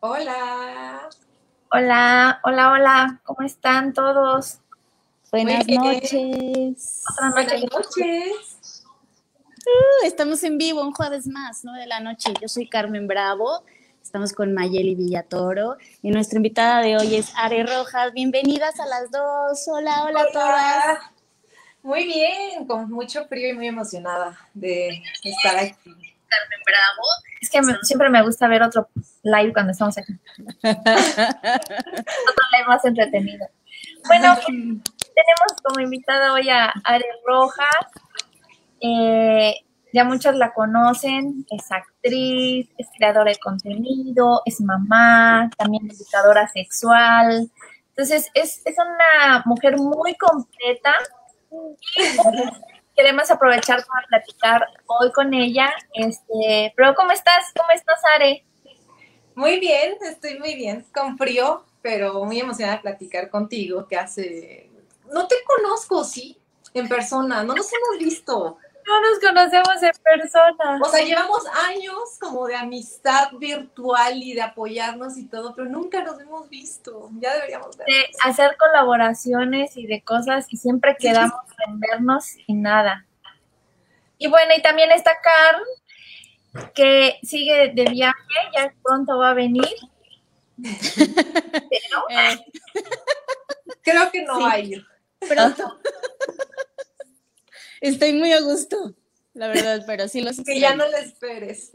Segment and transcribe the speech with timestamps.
[0.00, 1.08] Hola.
[1.72, 3.20] Hola, hola, hola.
[3.24, 4.58] ¿Cómo están todos?
[5.32, 5.82] Buenas Muy bien.
[5.82, 7.02] noches.
[7.12, 7.68] Otra Buenas noche.
[7.76, 8.84] noches.
[9.66, 12.32] Uh, estamos en vivo un jueves más, 9 de la noche.
[12.40, 13.64] Yo soy Carmen Bravo.
[14.02, 18.12] Estamos con Mayeli Villatoro y nuestra invitada de hoy es Are Rojas.
[18.14, 19.66] Bienvenidas a las dos.
[19.68, 20.84] Hola, hola, a todas.
[20.84, 21.12] Hola.
[21.82, 25.74] Muy bien, con mucho frío y muy emocionada de estar aquí.
[25.84, 27.02] Carmen Bravo.
[27.40, 28.88] Es que me- siempre me gusta ver otro
[29.22, 30.12] live cuando estamos aquí.
[30.62, 30.74] otro
[32.52, 33.46] live más entretenido.
[34.06, 37.86] Bueno, tenemos como invitada hoy a Are Rojas.
[38.80, 39.54] Eh,
[39.92, 47.50] ya muchos la conocen, es actriz, es creadora de contenido, es mamá, también educadora sexual.
[47.88, 50.94] Entonces, es, es una mujer muy completa
[52.98, 55.70] queremos aprovechar para platicar hoy con ella.
[55.94, 57.52] Este, pero ¿cómo estás?
[57.56, 58.44] ¿Cómo estás, Are?
[59.38, 64.68] Muy bien, estoy muy bien, con frío, pero muy emocionada de platicar contigo, que hace...
[65.12, 66.36] No te conozco, sí,
[66.74, 68.58] en persona, no nos hemos visto.
[68.84, 70.80] No nos conocemos en persona.
[70.82, 76.02] O sea, llevamos años como de amistad virtual y de apoyarnos y todo, pero nunca
[76.02, 77.08] nos hemos visto.
[77.20, 77.86] Ya deberíamos ver.
[77.86, 83.06] de hacer colaboraciones y de cosas y siempre quedamos en vernos y nada.
[84.18, 85.62] Y bueno, y también está Carl,
[86.74, 88.14] que sigue de viaje,
[88.56, 89.66] ya pronto va a venir.
[90.62, 92.38] Pero Eh,
[93.82, 94.42] Creo que no Sí.
[94.42, 94.86] va a ir.
[95.28, 95.78] pronto.
[97.80, 98.94] Estoy muy a gusto,
[99.34, 101.70] la verdad, pero sí los Que ya no le esperes.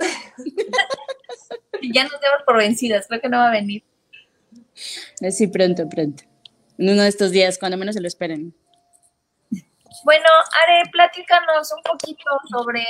[1.82, 3.84] ya nos demos por vencidas, creo que no va a venir.
[5.22, 6.24] Eh, Sí, pronto, pronto.
[6.78, 8.54] En uno de estos días, cuando menos se lo esperen.
[10.04, 10.26] Bueno,
[10.62, 12.86] Are, platícanos un poquito sobre,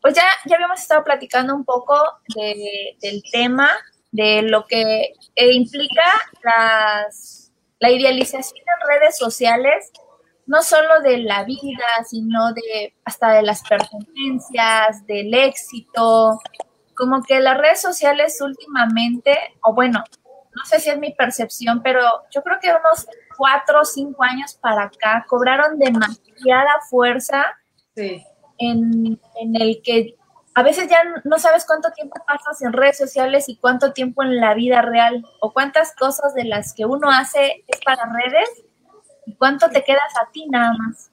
[0.00, 1.94] pues ya, ya habíamos estado platicando un poco
[2.34, 3.68] de- del tema,
[4.12, 6.02] de lo que eh, implica
[6.42, 9.90] las, la idealización en redes sociales,
[10.46, 16.38] no solo de la vida, sino de hasta de las pertenencias, del éxito,
[16.96, 20.02] como que las redes sociales últimamente, o bueno,
[20.56, 22.02] no sé si es mi percepción, pero
[22.32, 23.06] yo creo que unos
[23.36, 27.46] cuatro o cinco años para acá cobraron demasiada fuerza
[27.96, 28.24] Sí.
[28.60, 30.16] En, en el que
[30.54, 34.40] a veces ya no sabes cuánto tiempo pasas en redes sociales y cuánto tiempo en
[34.40, 38.48] la vida real, o cuántas cosas de las que uno hace es para redes
[39.26, 41.10] y cuánto te quedas a ti nada más.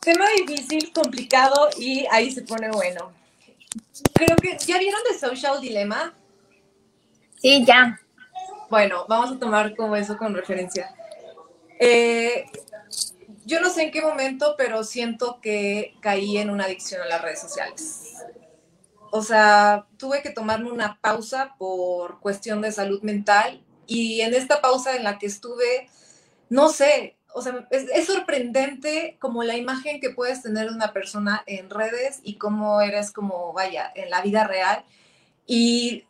[0.00, 3.12] Tema difícil, complicado y ahí se pone bueno.
[4.12, 6.12] Creo que, ¿ya vieron The Social Dilemma?
[7.40, 7.98] Sí, ya.
[8.68, 10.94] Bueno, vamos a tomar como eso con referencia.
[11.78, 12.44] Eh,
[13.44, 17.22] yo no sé en qué momento, pero siento que caí en una adicción a las
[17.22, 18.14] redes sociales.
[19.10, 24.60] O sea, tuve que tomarme una pausa por cuestión de salud mental y en esta
[24.60, 25.88] pausa en la que estuve,
[26.48, 31.42] no sé, o sea, es, sorprendente como la imagen que puedes tener de una persona
[31.46, 34.84] en redes y cómo eres como, vaya, en la vida real.
[35.46, 36.04] Y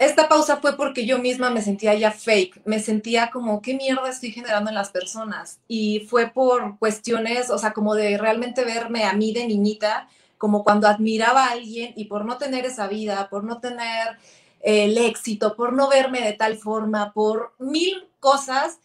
[0.00, 4.08] esta pausa fue porque yo misma me sentía ya fake, me sentía como, ¿qué mierda
[4.08, 5.60] estoy generando en las personas?
[5.68, 10.08] Y fue por cuestiones, o sea, como de realmente verme a mí de niñita,
[10.38, 14.16] como cuando admiraba a alguien y por no tener esa vida, por no tener
[14.60, 18.78] el éxito, por no verme de tal forma, por mil cosas,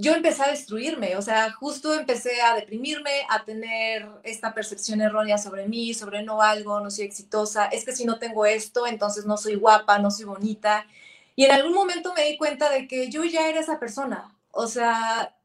[0.00, 5.36] yo empecé a destruirme, o sea, justo empecé a deprimirme, a tener esta percepción errónea
[5.36, 9.26] sobre mí, sobre no algo, no soy exitosa, es que si no tengo esto, entonces
[9.26, 10.86] no soy guapa, no soy bonita.
[11.36, 14.66] Y en algún momento me di cuenta de que yo ya era esa persona, o
[14.66, 15.36] sea,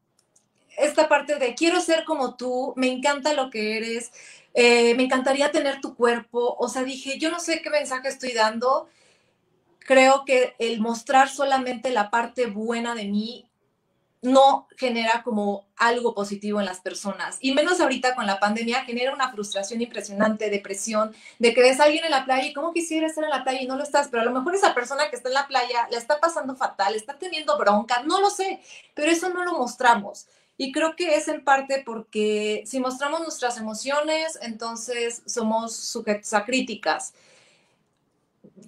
[0.78, 4.10] esta parte de quiero ser como tú, me encanta lo que eres,
[4.54, 8.32] eh, me encantaría tener tu cuerpo, o sea, dije, yo no sé qué mensaje estoy
[8.32, 8.88] dando,
[9.80, 13.45] creo que el mostrar solamente la parte buena de mí
[14.26, 17.38] no genera como algo positivo en las personas.
[17.40, 21.84] Y menos ahorita con la pandemia genera una frustración impresionante, depresión, de que ves a
[21.84, 24.08] alguien en la playa y cómo quisiera estar en la playa y no lo estás,
[24.08, 26.94] pero a lo mejor esa persona que está en la playa la está pasando fatal,
[26.96, 28.60] está teniendo bronca, no lo sé,
[28.94, 30.26] pero eso no lo mostramos.
[30.58, 36.44] Y creo que es en parte porque si mostramos nuestras emociones, entonces somos sujetos a
[36.44, 37.12] críticas.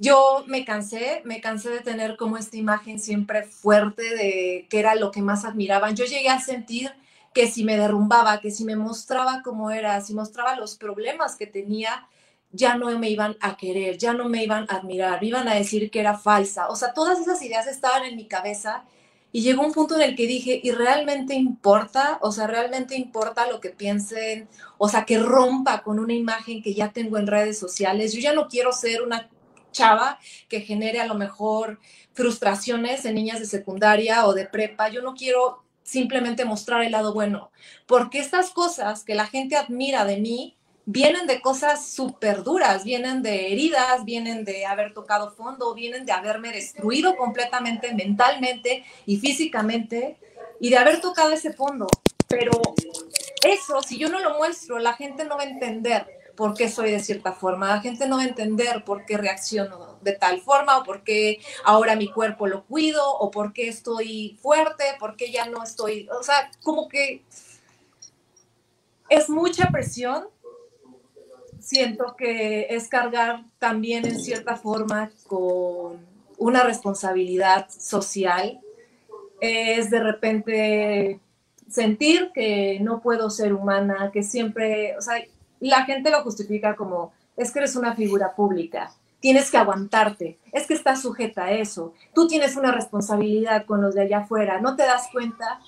[0.00, 4.95] Yo me cansé, me cansé de tener como esta imagen siempre fuerte de que era
[4.95, 5.97] lo que más admiraban.
[5.97, 6.93] Yo llegué a sentir
[7.35, 11.47] que si me derrumbaba, que si me mostraba cómo era, si mostraba los problemas que
[11.47, 12.09] tenía,
[12.53, 15.55] ya no me iban a querer, ya no me iban a admirar, me iban a
[15.55, 16.69] decir que era falsa.
[16.69, 18.85] O sea, todas esas ideas estaban en mi cabeza
[19.31, 22.19] y llegó un punto en el que dije, ¿y realmente importa?
[22.23, 24.49] O sea, ¿realmente importa lo que piensen?
[24.79, 28.12] O sea, que rompa con una imagen que ya tengo en redes sociales.
[28.15, 29.29] Yo ya no quiero ser una
[29.73, 30.19] chava
[30.49, 31.79] que genere a lo mejor
[32.12, 34.88] frustraciones en niñas de secundaria o de prepa.
[34.88, 37.50] Yo no quiero simplemente mostrar el lado bueno,
[37.87, 43.23] porque estas cosas que la gente admira de mí vienen de cosas súper duras, vienen
[43.23, 50.17] de heridas, vienen de haber tocado fondo, vienen de haberme destruido completamente mentalmente y físicamente
[50.61, 51.87] y de haber tocado ese fondo.
[52.26, 52.53] Pero
[53.47, 56.93] eso, si yo no lo muestro, la gente no va a entender por qué soy
[56.93, 57.67] de cierta forma.
[57.67, 61.40] La gente no va a entender por qué reacciono de tal forma o por qué
[61.64, 66.08] ahora mi cuerpo lo cuido o por qué estoy fuerte, por qué ya no estoy,
[66.17, 67.25] o sea, como que
[69.08, 70.29] es mucha presión.
[71.58, 76.06] Siento que es cargar también en cierta forma con
[76.38, 78.61] una responsabilidad social.
[79.40, 81.20] Es de repente
[81.69, 85.20] sentir que no puedo ser humana, que siempre, o sea,
[85.60, 90.66] la gente lo justifica como, es que eres una figura pública, tienes que aguantarte, es
[90.66, 94.76] que estás sujeta a eso, tú tienes una responsabilidad con los de allá afuera, no
[94.76, 95.60] te das cuenta.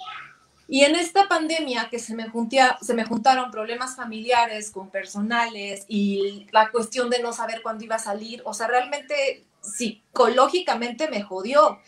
[0.69, 2.26] Y en esta pandemia que se me,
[2.81, 7.96] se me juntaron problemas familiares con personales y la cuestión de no saber cuándo iba
[7.96, 11.81] a salir, o sea, realmente psicológicamente me jodió.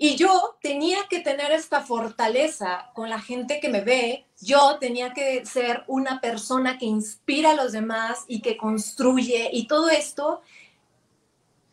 [0.00, 5.12] Y yo tenía que tener esta fortaleza con la gente que me ve, yo tenía
[5.12, 10.40] que ser una persona que inspira a los demás y que construye y todo esto.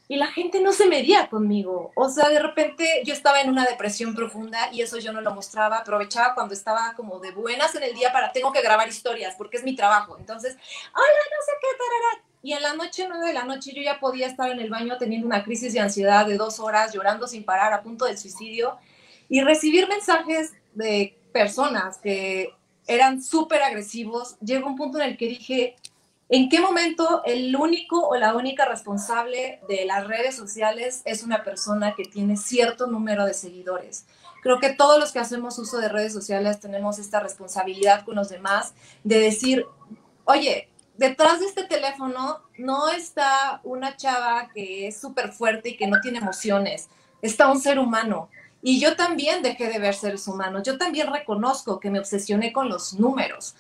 [0.08, 1.92] Y la gente no se medía conmigo.
[1.96, 5.34] O sea, de repente yo estaba en una depresión profunda y eso yo no lo
[5.36, 5.78] mostraba.
[5.78, 9.58] Aprovechaba cuando estaba como de buenas en el día para tengo que grabar historias porque
[9.58, 10.18] es mi trabajo.
[10.18, 13.82] Entonces, hola, no sé qué, tarara y en la noche, nueve de la noche, yo
[13.82, 17.28] ya podía estar en el baño teniendo una crisis de ansiedad de dos horas, llorando
[17.28, 18.78] sin parar, a punto del suicidio,
[19.28, 22.54] y recibir mensajes de personas que
[22.86, 24.36] eran súper agresivos.
[24.42, 25.76] Llegó un punto en el que dije,
[26.30, 31.44] ¿en qué momento el único o la única responsable de las redes sociales es una
[31.44, 34.06] persona que tiene cierto número de seguidores?
[34.44, 38.30] Creo que todos los que hacemos uso de redes sociales tenemos esta responsabilidad con los
[38.30, 39.66] demás de decir,
[40.26, 45.88] oye, detrás de este teléfono no está una chava que es súper fuerte y que
[45.88, 46.90] no tiene emociones,
[47.22, 48.30] está un ser humano.
[48.62, 52.70] Y yo también dejé de ver seres humanos, yo también reconozco que me obsesioné con
[52.70, 53.56] los números.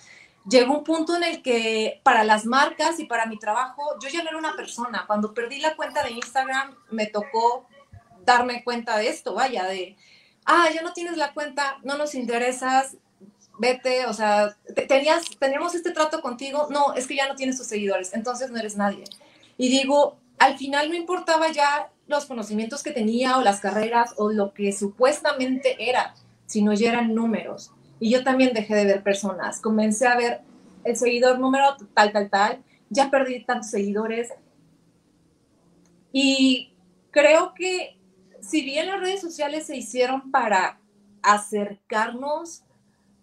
[0.49, 4.23] Llegó un punto en el que para las marcas y para mi trabajo, yo ya
[4.23, 5.05] no era una persona.
[5.07, 7.67] Cuando perdí la cuenta de Instagram, me tocó
[8.25, 9.95] darme cuenta de esto, vaya, de,
[10.45, 12.97] ah, ya no tienes la cuenta, no nos interesas,
[13.59, 14.55] vete, o sea,
[14.87, 18.59] tenías, teníamos este trato contigo, no, es que ya no tienes tus seguidores, entonces no
[18.59, 19.03] eres nadie.
[19.57, 24.31] Y digo, al final no importaba ya los conocimientos que tenía o las carreras o
[24.31, 26.13] lo que supuestamente era,
[26.45, 27.71] sino ya eran números.
[27.99, 30.41] Y yo también dejé de ver personas, comencé a ver
[30.83, 34.33] el seguidor número tal, tal, tal, ya perdí tantos seguidores.
[36.11, 36.73] Y
[37.11, 37.97] creo que
[38.41, 40.79] si bien las redes sociales se hicieron para
[41.23, 42.64] acercarnos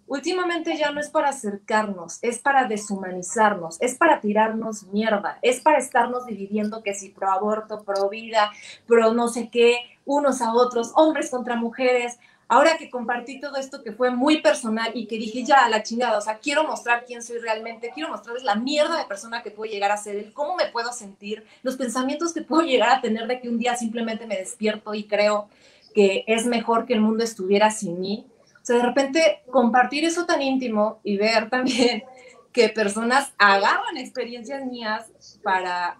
[0.06, 5.78] últimamente ya no es para acercarnos, es para deshumanizarnos, es para tirarnos mierda, es para
[5.78, 8.50] estarnos dividiendo que si pro aborto, pro vida,
[8.86, 12.18] pro no sé qué, unos a otros, hombres contra mujeres.
[12.48, 15.82] Ahora que compartí todo esto que fue muy personal y que dije ya a la
[15.82, 19.50] chingada, o sea, quiero mostrar quién soy realmente, quiero mostrarles la mierda de persona que
[19.50, 23.00] puedo llegar a ser, el cómo me puedo sentir, los pensamientos que puedo llegar a
[23.00, 25.48] tener de que un día simplemente me despierto y creo
[25.94, 28.26] que es mejor que el mundo estuviera sin mí
[28.62, 32.04] o sea, de repente compartir eso tan íntimo y ver también
[32.52, 35.10] que personas agarran experiencias mías
[35.42, 35.98] para,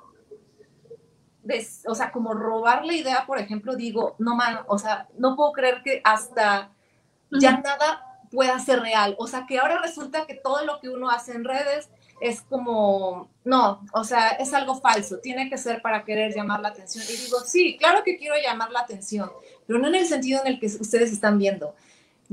[1.87, 5.53] o sea, como robar la idea, por ejemplo, digo, no man, o sea, no puedo
[5.53, 6.71] creer que hasta
[7.31, 9.17] ya nada pueda ser real.
[9.19, 11.89] O sea, que ahora resulta que todo lo que uno hace en redes
[12.21, 16.69] es como, no, o sea, es algo falso, tiene que ser para querer llamar la
[16.69, 17.05] atención.
[17.09, 19.33] Y digo, sí, claro que quiero llamar la atención,
[19.67, 21.75] pero no en el sentido en el que ustedes están viendo.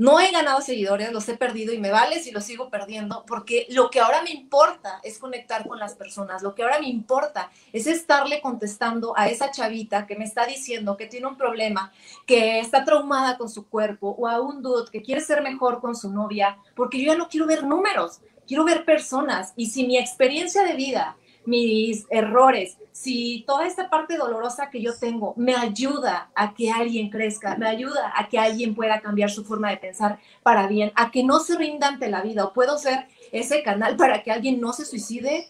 [0.00, 3.66] No he ganado seguidores, los he perdido y me vale si los sigo perdiendo, porque
[3.68, 7.50] lo que ahora me importa es conectar con las personas, lo que ahora me importa
[7.70, 11.92] es estarle contestando a esa chavita que me está diciendo que tiene un problema,
[12.26, 15.94] que está traumada con su cuerpo, o a un dude que quiere ser mejor con
[15.94, 19.52] su novia, porque yo ya no quiero ver números, quiero ver personas.
[19.54, 24.96] Y si mi experiencia de vida mis errores, si toda esta parte dolorosa que yo
[24.98, 29.44] tengo me ayuda a que alguien crezca, me ayuda a que alguien pueda cambiar su
[29.44, 32.78] forma de pensar para bien, a que no se rinda ante la vida, o puedo
[32.78, 35.48] ser ese canal para que alguien no se suicide,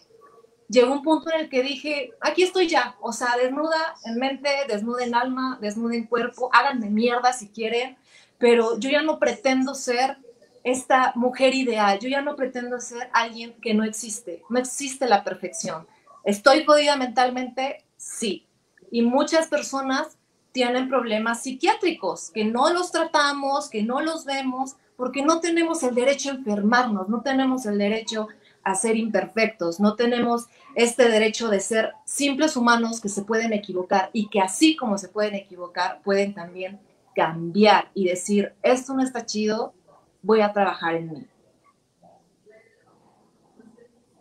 [0.69, 4.49] llegó un punto en el que dije, aquí estoy ya, o sea, desnuda en mente,
[4.67, 7.97] desnuda en alma, desnuda en cuerpo, háganme mierda si quieren,
[8.37, 10.17] pero yo ya no pretendo ser
[10.63, 15.23] esta mujer ideal, yo ya no pretendo ser alguien que no existe, no existe la
[15.23, 15.87] perfección.
[16.23, 17.83] ¿Estoy jodida mentalmente?
[17.97, 18.45] Sí.
[18.91, 20.17] Y muchas personas
[20.51, 25.95] tienen problemas psiquiátricos, que no los tratamos, que no los vemos, porque no tenemos el
[25.95, 28.27] derecho a enfermarnos, no tenemos el derecho
[28.63, 34.09] a ser imperfectos, no tenemos este derecho de ser simples humanos que se pueden equivocar
[34.13, 36.79] y que así como se pueden equivocar, pueden también
[37.15, 39.73] cambiar y decir, esto no está chido,
[40.21, 41.27] voy a trabajar en mí.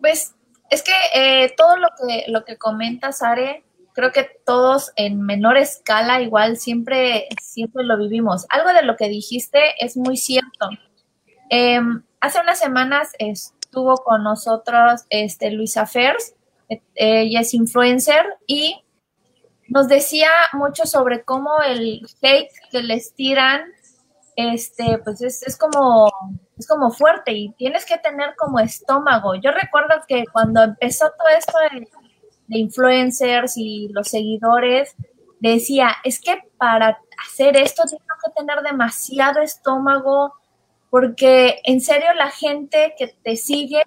[0.00, 0.34] Pues
[0.70, 5.56] es que eh, todo lo que, lo que comentas, Are, creo que todos en menor
[5.56, 8.46] escala igual siempre, siempre lo vivimos.
[8.48, 10.68] Algo de lo que dijiste es muy cierto.
[11.50, 16.34] Em, hace unas semanas estuvo con nosotros este, Luisa Fers,
[16.68, 18.80] eh, ella es influencer y
[19.68, 23.62] nos decía mucho sobre cómo el hate que les tiran,
[24.48, 26.10] este, pues es, es como
[26.60, 29.34] es como fuerte y tienes que tener como estómago.
[29.34, 31.88] Yo recuerdo que cuando empezó todo esto de,
[32.52, 34.94] influencers y los seguidores,
[35.38, 40.34] decía, es que para hacer esto tengo que tener demasiado estómago,
[40.90, 43.82] porque en serio la gente que te sigue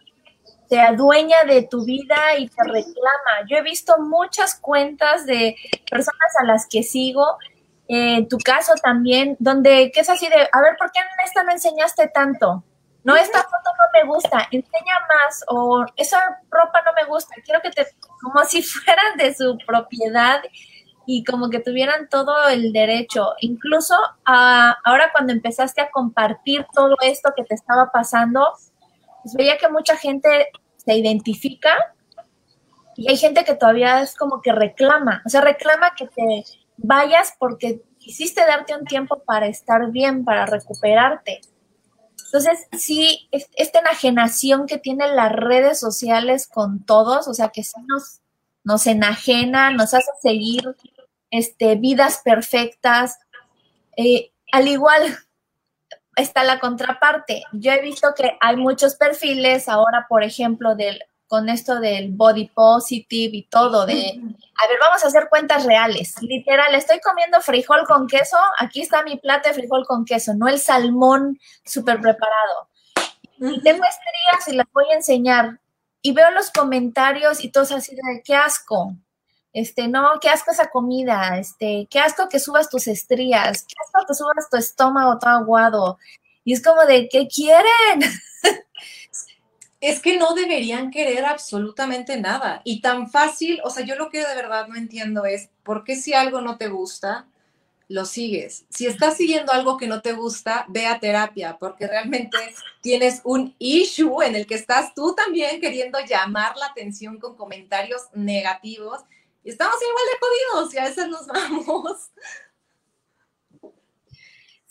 [0.69, 3.45] te adueña de tu vida y te reclama.
[3.47, 5.55] Yo he visto muchas cuentas de
[5.91, 7.37] personas a las que sigo,
[7.87, 11.43] en tu caso también, donde que es así de, a ver, ¿por qué en esta
[11.43, 12.63] no enseñaste tanto?
[13.03, 17.61] No, esta foto no me gusta, enseña más, o esa ropa no me gusta, quiero
[17.61, 17.87] que te,
[18.21, 20.41] como si fueran de su propiedad
[21.05, 23.33] y como que tuvieran todo el derecho.
[23.41, 28.53] Incluso ah, ahora cuando empezaste a compartir todo esto que te estaba pasando,
[29.21, 31.75] pues veía que mucha gente se identifica
[32.95, 36.43] y hay gente que todavía es como que reclama, o sea, reclama que te
[36.77, 41.41] vayas porque quisiste darte un tiempo para estar bien, para recuperarte.
[42.25, 47.79] Entonces, sí, esta enajenación que tienen las redes sociales con todos, o sea, que sí
[47.87, 48.21] nos,
[48.63, 50.75] nos enajena, nos hace seguir
[51.29, 53.19] este, vidas perfectas.
[53.97, 55.03] Eh, al igual
[56.15, 57.43] está la contraparte.
[57.53, 62.49] Yo he visto que hay muchos perfiles ahora, por ejemplo, del con esto del body
[62.49, 66.13] positive y todo, de, a ver, vamos a hacer cuentas reales.
[66.21, 70.47] Literal, estoy comiendo frijol con queso, aquí está mi plato de frijol con queso, no
[70.47, 72.69] el salmón súper preparado.
[73.39, 75.59] Y tengo estrías y las voy a enseñar.
[76.03, 78.93] Y veo los comentarios y todos así de, qué asco.
[79.53, 84.05] Este, no, qué asco esa comida, este, qué asco que subas tus estrías, qué asco
[84.07, 85.97] que subas tu estómago todo aguado.
[86.43, 88.01] Y es como de, ¿qué quieren?
[89.83, 92.61] es que no deberían querer absolutamente nada.
[92.63, 95.97] Y tan fácil, o sea, yo lo que de verdad no entiendo es, ¿por qué
[95.97, 97.27] si algo no te gusta,
[97.89, 98.63] lo sigues?
[98.69, 102.37] Si estás siguiendo algo que no te gusta, ve a terapia, porque realmente
[102.79, 108.03] tienes un issue en el que estás tú también queriendo llamar la atención con comentarios
[108.13, 109.01] negativos.
[109.43, 110.19] Y estamos igual de
[110.55, 112.09] jodidos y a veces nos vamos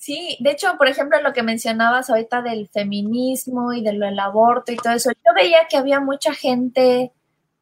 [0.03, 4.77] Sí, de hecho, por ejemplo, lo que mencionabas ahorita del feminismo y del aborto y
[4.77, 7.13] todo eso, yo veía que había mucha gente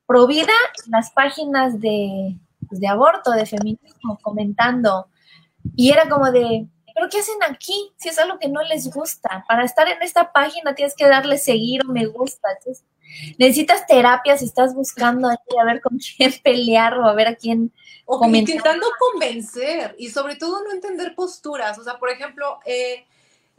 [0.07, 0.55] provida
[0.87, 5.09] en las páginas de, pues, de aborto, de feminismo, comentando.
[5.77, 7.93] Y era como de, ¿pero qué hacen aquí?
[7.99, 9.45] Si es algo que no les gusta.
[9.47, 12.49] Para estar en esta página tienes que darle seguir o me gusta.
[13.39, 17.73] Necesitas terapia si estás buscando a ver con quién pelear o a ver a quién
[18.07, 21.79] o intentando convencer y sobre todo no entender posturas.
[21.79, 23.05] O sea, por ejemplo, eh,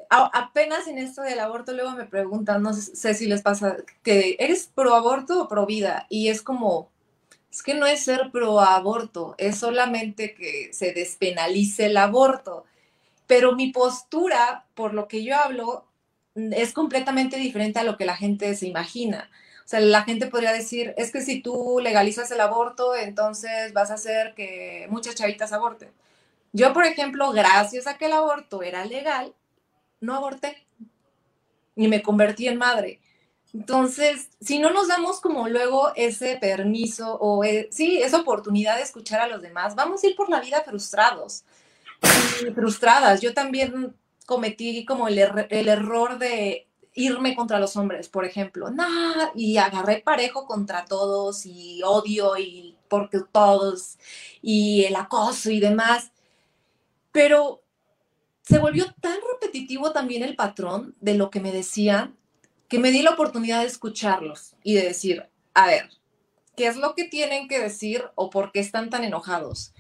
[0.10, 4.70] apenas en esto del aborto luego me preguntan, no sé si les pasa, que eres
[4.74, 6.90] pro aborto o pro vida y es como,
[7.50, 12.66] es que no es ser pro aborto, es solamente que se despenalice el aborto.
[13.28, 15.86] Pero mi postura, por lo que yo hablo,
[16.36, 19.32] es completamente diferente a lo que la gente se imagina.
[19.72, 24.34] La gente podría decir, es que si tú legalizas el aborto, entonces vas a hacer
[24.34, 25.92] que muchas chavitas aborten.
[26.54, 29.34] Yo, por ejemplo, gracias a que el aborto era legal,
[30.02, 30.66] no aborté,
[31.76, 33.00] ni me convertí en madre.
[33.54, 38.84] Entonces, si no nos damos como luego ese permiso o eh, sí, esa oportunidad de
[38.84, 41.44] escuchar a los demás, vamos a ir por la vida frustrados
[42.42, 43.22] y frustradas.
[43.22, 48.70] Yo también cometí como el, el error de irme contra los hombres, por ejemplo.
[48.70, 53.98] Nah, y agarré parejo contra todos y odio y porque todos
[54.42, 56.12] y el acoso y demás.
[57.12, 57.62] Pero
[58.42, 62.18] se volvió tan repetitivo también el patrón de lo que me decían
[62.68, 65.90] que me di la oportunidad de escucharlos y de decir, a ver,
[66.56, 69.74] ¿qué es lo que tienen que decir o por qué están tan enojados?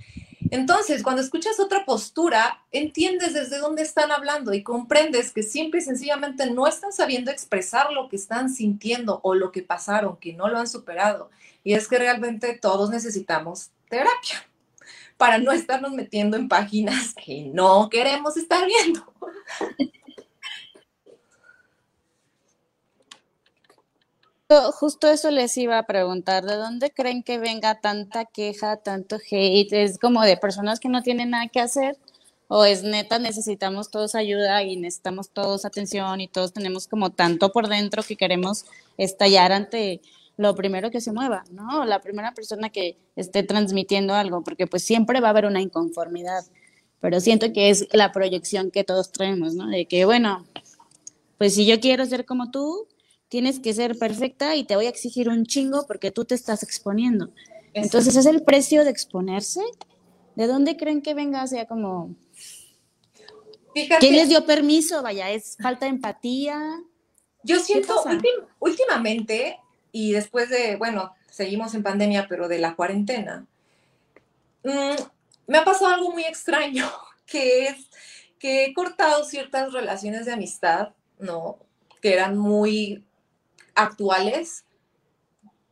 [0.51, 5.83] Entonces, cuando escuchas otra postura, entiendes desde dónde están hablando y comprendes que simple y
[5.83, 10.49] sencillamente no están sabiendo expresar lo que están sintiendo o lo que pasaron, que no
[10.49, 11.29] lo han superado.
[11.63, 14.45] Y es que realmente todos necesitamos terapia
[15.15, 19.13] para no estarnos metiendo en páginas que no queremos estar viendo.
[24.73, 29.71] Justo eso les iba a preguntar, ¿de dónde creen que venga tanta queja, tanto hate?
[29.71, 31.97] ¿Es como de personas que no tienen nada que hacer?
[32.49, 37.53] ¿O es neta, necesitamos todos ayuda y necesitamos todos atención y todos tenemos como tanto
[37.53, 38.65] por dentro que queremos
[38.97, 40.01] estallar ante
[40.35, 41.85] lo primero que se mueva, ¿no?
[41.85, 46.43] La primera persona que esté transmitiendo algo, porque pues siempre va a haber una inconformidad,
[46.99, 49.67] pero siento que es la proyección que todos traemos, ¿no?
[49.67, 50.45] De que, bueno,
[51.37, 52.87] pues si yo quiero ser como tú,
[53.31, 56.63] tienes que ser perfecta y te voy a exigir un chingo porque tú te estás
[56.63, 57.31] exponiendo.
[57.73, 59.61] Entonces, ¿es el precio de exponerse?
[60.35, 61.41] ¿De dónde creen que venga?
[61.41, 62.13] O sea, como...
[63.73, 65.01] ¿Quién les dio permiso?
[65.01, 66.61] Vaya, ¿es falta de empatía?
[67.41, 68.03] Yo siento
[68.59, 69.57] últimamente,
[69.93, 73.47] y después de, bueno, seguimos en pandemia, pero de la cuarentena,
[74.65, 75.01] mm,
[75.47, 76.91] me ha pasado algo muy extraño,
[77.25, 77.77] que es
[78.39, 81.59] que he cortado ciertas relaciones de amistad, ¿no?
[82.01, 83.05] Que eran muy
[83.75, 84.65] actuales,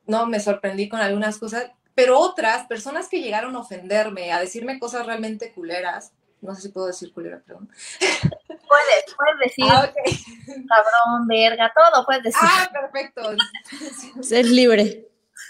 [0.06, 4.79] no, me sorprendí con algunas cosas, pero otras personas que llegaron a ofenderme, a decirme
[4.79, 7.70] cosas realmente culeras, no sé si puedo decir culera, perdón.
[8.00, 9.91] Puedes, puedes decir ah,
[10.48, 12.39] cabrón, verga, todo puedes decir.
[12.44, 13.22] Ah, perfecto.
[14.22, 15.08] Ser libre.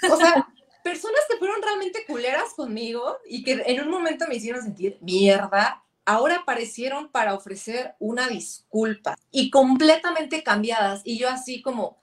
[0.10, 0.48] O sea,
[0.84, 5.84] personas que fueron realmente culeras conmigo y que en un momento me hicieron sentir mierda,
[6.06, 11.02] ahora aparecieron para ofrecer una disculpa y completamente cambiadas.
[11.04, 12.02] Y yo así como,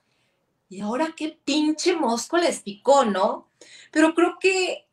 [0.69, 3.47] ¿y ahora qué pinche mosco les picó, no?
[3.91, 4.87] Pero creo que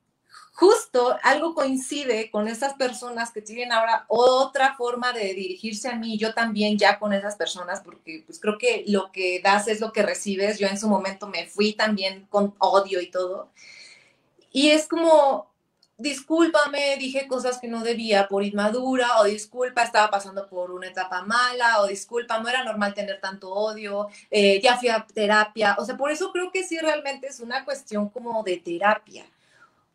[0.55, 6.17] justo algo coincide con esas personas que tienen ahora otra forma de dirigirse a mí,
[6.17, 9.93] yo también ya con esas personas, porque pues creo que lo que das es lo
[9.93, 10.59] que recibes.
[10.61, 13.51] Yo en su momento me fui también con odio y todo.
[14.53, 15.54] Y es como,
[15.97, 21.23] discúlpame, dije cosas que no debía por inmadura, o disculpa, estaba pasando por una etapa
[21.23, 25.85] mala, o disculpa, no era normal tener tanto odio, eh, ya fui a terapia, o
[25.85, 29.25] sea, por eso creo que sí realmente es una cuestión como de terapia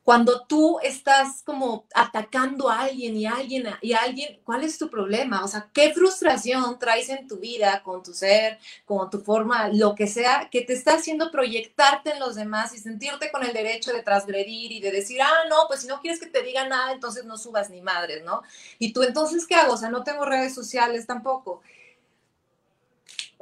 [0.04, 5.44] cuando tú estás como atacando a alguien y alguien y alguien, ¿cuál es tu problema?
[5.44, 9.94] O sea, ¿qué frustración traes en tu vida con tu ser, con tu forma, lo
[9.96, 13.94] que sea, que te está haciendo proyectarte en los demás y sentirte con el derecho
[13.94, 16.92] de transgredir y de decir, ah, no, pues si no quieres que te diga nada,
[16.92, 18.42] entonces no subas ni madres, ¿no?
[18.80, 19.74] Y tú entonces, ¿qué hago?
[19.74, 21.62] O sea, no tengo redes sociales tampoco.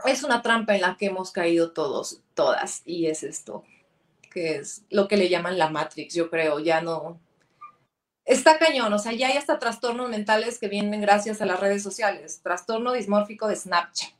[0.06, 3.64] Es una trampa en la que hemos caído todos, todas, y es esto
[4.38, 7.20] que es lo que le llaman la Matrix, yo creo, ya no.
[8.24, 11.82] Está cañón, o sea, ya hay hasta trastornos mentales que vienen gracias a las redes
[11.82, 14.14] sociales, trastorno dismórfico de Snapchat.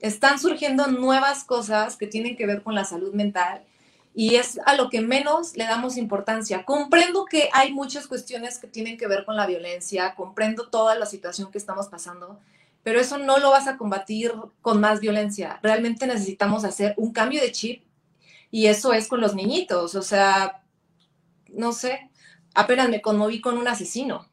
[0.00, 3.64] Están surgiendo nuevas cosas que tienen que ver con la salud mental
[4.14, 6.66] y es a lo que menos le damos importancia.
[6.66, 11.06] Comprendo que hay muchas cuestiones que tienen que ver con la violencia, comprendo toda la
[11.06, 12.38] situación que estamos pasando,
[12.82, 15.58] pero eso no lo vas a combatir con más violencia.
[15.62, 17.82] Realmente necesitamos hacer un cambio de chip
[18.52, 20.62] y eso es con los niñitos, o sea,
[21.48, 22.10] no sé,
[22.54, 24.28] apenas me conmoví con un asesino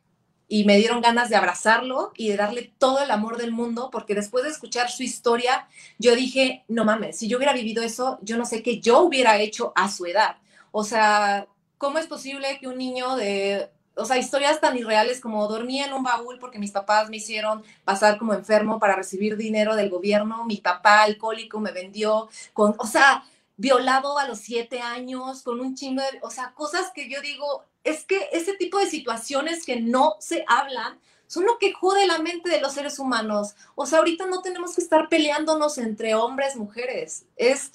[0.50, 4.16] y me dieron ganas de abrazarlo y de darle todo el amor del mundo, porque
[4.16, 8.36] después de escuchar su historia, yo dije, no mames, si yo hubiera vivido eso, yo
[8.36, 10.38] no sé qué yo hubiera hecho a su edad.
[10.72, 15.48] O sea, ¿cómo es posible que un niño de, o sea, historias tan irreales como
[15.48, 19.76] dormía en un baúl porque mis papás me hicieron pasar como enfermo para recibir dinero
[19.76, 23.24] del gobierno, mi papá alcohólico me vendió con, o sea,
[23.60, 27.66] violado a los siete años, con un chingo de, o sea, cosas que yo digo,
[27.84, 32.20] es que ese tipo de situaciones que no se hablan son lo que jode la
[32.20, 33.56] mente de los seres humanos.
[33.76, 37.26] O sea, ahorita no tenemos que estar peleándonos entre hombres, mujeres.
[37.36, 37.74] Es,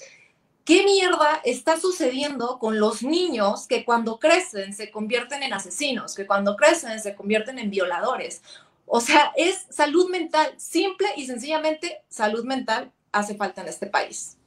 [0.64, 6.26] ¿qué mierda está sucediendo con los niños que cuando crecen se convierten en asesinos, que
[6.26, 8.40] cuando crecen se convierten en violadores?
[8.86, 14.38] O sea, es salud mental, simple y sencillamente salud mental hace falta en este país.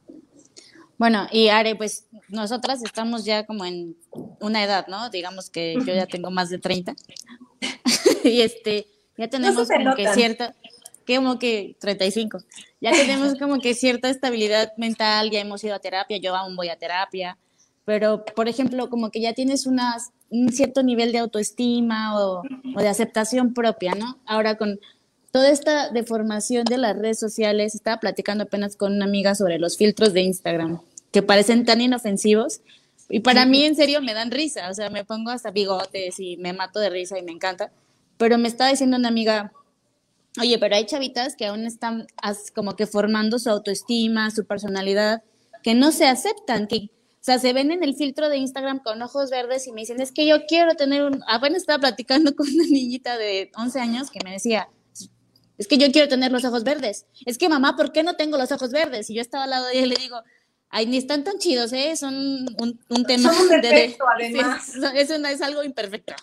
[0.98, 3.96] Bueno, y Are, pues nosotras estamos ya como en
[4.40, 5.10] una edad, ¿no?
[5.10, 6.96] Digamos que yo ya tengo más de 30.
[8.24, 10.56] y este, ya tenemos como que cierta,
[11.06, 12.40] como que 35,
[12.82, 16.70] ya tenemos como que cierta estabilidad mental, ya hemos ido a terapia, yo aún voy
[16.70, 17.38] a terapia,
[17.86, 22.42] pero por ejemplo, como que ya tienes unas, un cierto nivel de autoestima o,
[22.76, 24.18] o de aceptación propia, ¿no?
[24.26, 24.80] Ahora con
[25.32, 29.78] toda esta deformación de las redes sociales, estaba platicando apenas con una amiga sobre los
[29.78, 32.62] filtros de Instagram, que parecen tan inofensivos,
[33.10, 36.38] y para mí en serio me dan risa, o sea, me pongo hasta bigotes y
[36.38, 37.72] me mato de risa y me encanta,
[38.18, 39.54] pero me estaba diciendo una amiga,
[40.40, 42.08] oye, pero hay chavitas que aún están
[42.54, 45.24] como que formando su autoestima, su personalidad,
[45.64, 49.02] que no se aceptan, que, o sea, se ven en el filtro de Instagram con
[49.02, 52.48] ojos verdes y me dicen, es que yo quiero tener un, apenas estaba platicando con
[52.48, 54.68] una niñita de 11 años que me decía,
[55.58, 57.06] es que yo quiero tener los ojos verdes.
[57.26, 59.10] Es que mamá, ¿por qué no tengo los ojos verdes?
[59.10, 60.22] Y yo estaba al lado de ella y le digo,
[60.70, 61.96] ay, ni están tan chidos, ¿eh?
[61.96, 64.74] Son un, un tema Son un de, defecto, además.
[64.96, 66.14] es, es algo imperfecto.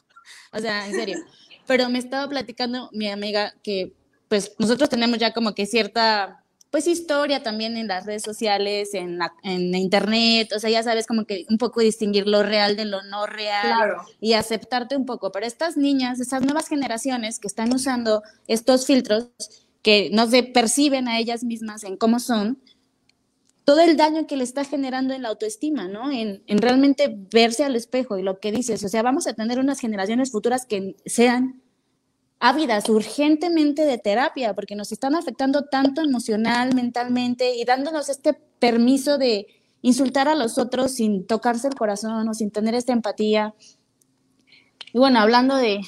[0.53, 1.19] O sea, en serio.
[1.67, 3.93] Pero me estaba platicando mi amiga que,
[4.29, 6.44] pues, nosotros tenemos ya como que cierta,
[6.75, 11.07] pues, historia también en las redes sociales, en, la, en internet, o sea, ya sabes
[11.07, 14.03] como que un poco distinguir lo real de lo no real Claro.
[14.21, 15.31] y aceptarte un poco.
[15.31, 19.29] Pero estas niñas, estas nuevas generaciones que están usando estos filtros,
[19.83, 22.61] que no se perciben a ellas mismas en cómo son,
[23.65, 26.11] todo el daño que le está generando en la autoestima, ¿no?
[26.11, 28.83] En, en realmente verse al espejo y lo que dices.
[28.83, 31.63] O sea, vamos a tener unas generaciones futuras que sean
[32.41, 39.19] ávidas urgentemente de terapia, porque nos están afectando tanto emocional, mentalmente y dándonos este permiso
[39.19, 39.47] de
[39.83, 43.55] insultar a los otros sin tocarse el corazón o sin tener esta empatía.
[44.93, 45.81] Y bueno, hablando de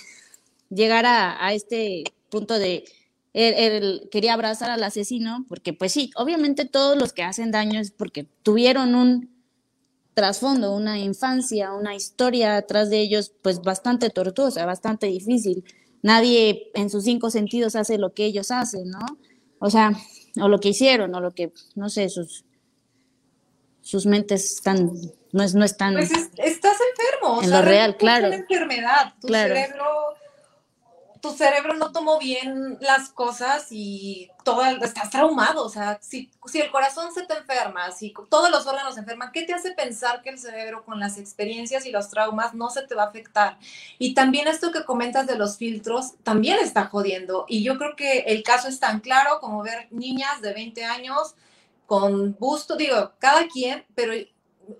[0.70, 2.84] llegar a, este punto de
[3.32, 7.80] él, él quería abrazar al asesino, porque pues sí, obviamente todos los que hacen daño
[7.80, 9.36] es porque tuvieron un
[10.16, 15.62] trasfondo, una infancia, una historia atrás de ellos, pues bastante tortuosa, bastante difícil.
[16.02, 18.98] Nadie en sus cinco sentidos hace lo que ellos hacen, ¿no?
[19.58, 19.92] O sea,
[20.40, 22.44] o lo que hicieron, o lo que, no sé, sus,
[23.80, 24.90] sus mentes están,
[25.32, 25.94] no, es, no están...
[25.94, 27.38] Pues es- estás enfermo.
[27.38, 28.26] o En sea, lo real, claro.
[28.28, 29.14] Es una enfermedad.
[29.20, 29.54] Tu Claro.
[29.54, 29.84] cerebro,
[31.26, 35.64] tu cerebro no tomó bien las cosas y todo, estás traumado.
[35.64, 39.32] O sea, si, si el corazón se te enferma, si todos los órganos se enferman,
[39.32, 42.82] ¿qué te hace pensar que el cerebro con las experiencias y los traumas no se
[42.82, 43.58] te va a afectar?
[43.98, 47.44] Y también esto que comentas de los filtros también está jodiendo.
[47.48, 51.34] Y yo creo que el caso es tan claro como ver niñas de 20 años
[51.86, 54.12] con busto, digo, cada quien, pero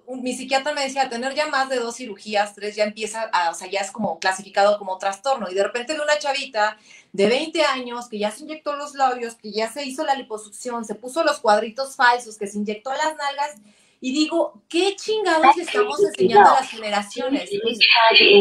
[0.09, 3.55] mi psiquiatra me decía, tener ya más de dos cirugías, tres, ya empieza, a, o
[3.55, 5.51] sea, ya es como clasificado como trastorno.
[5.51, 6.77] Y de repente veo una chavita
[7.13, 10.85] de 20 años que ya se inyectó los labios, que ya se hizo la liposucción,
[10.85, 13.57] se puso los cuadritos falsos, que se inyectó las nalgas.
[14.01, 17.51] Y digo, ¿qué chingados estamos enseñando a las generaciones?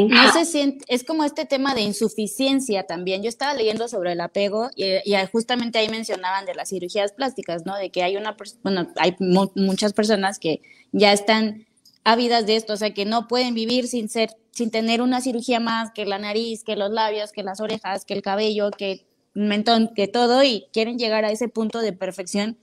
[0.09, 3.23] No se siente, es como este tema de insuficiencia también.
[3.23, 7.65] Yo estaba leyendo sobre el apego y, y justamente ahí mencionaban de las cirugías plásticas,
[7.65, 7.75] ¿no?
[7.77, 11.65] De que hay una, bueno, hay mu- muchas personas que ya están
[12.03, 15.59] ávidas de esto, o sea, que no pueden vivir sin ser, sin tener una cirugía
[15.59, 19.05] más que la nariz, que los labios, que las orejas, que el cabello, que el
[19.33, 22.57] mentón, que todo y quieren llegar a ese punto de perfección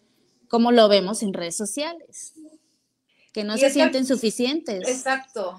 [0.48, 2.34] como lo vemos en redes sociales,
[3.32, 4.88] que no Y se sienten suficientes.
[4.88, 5.58] Exacto.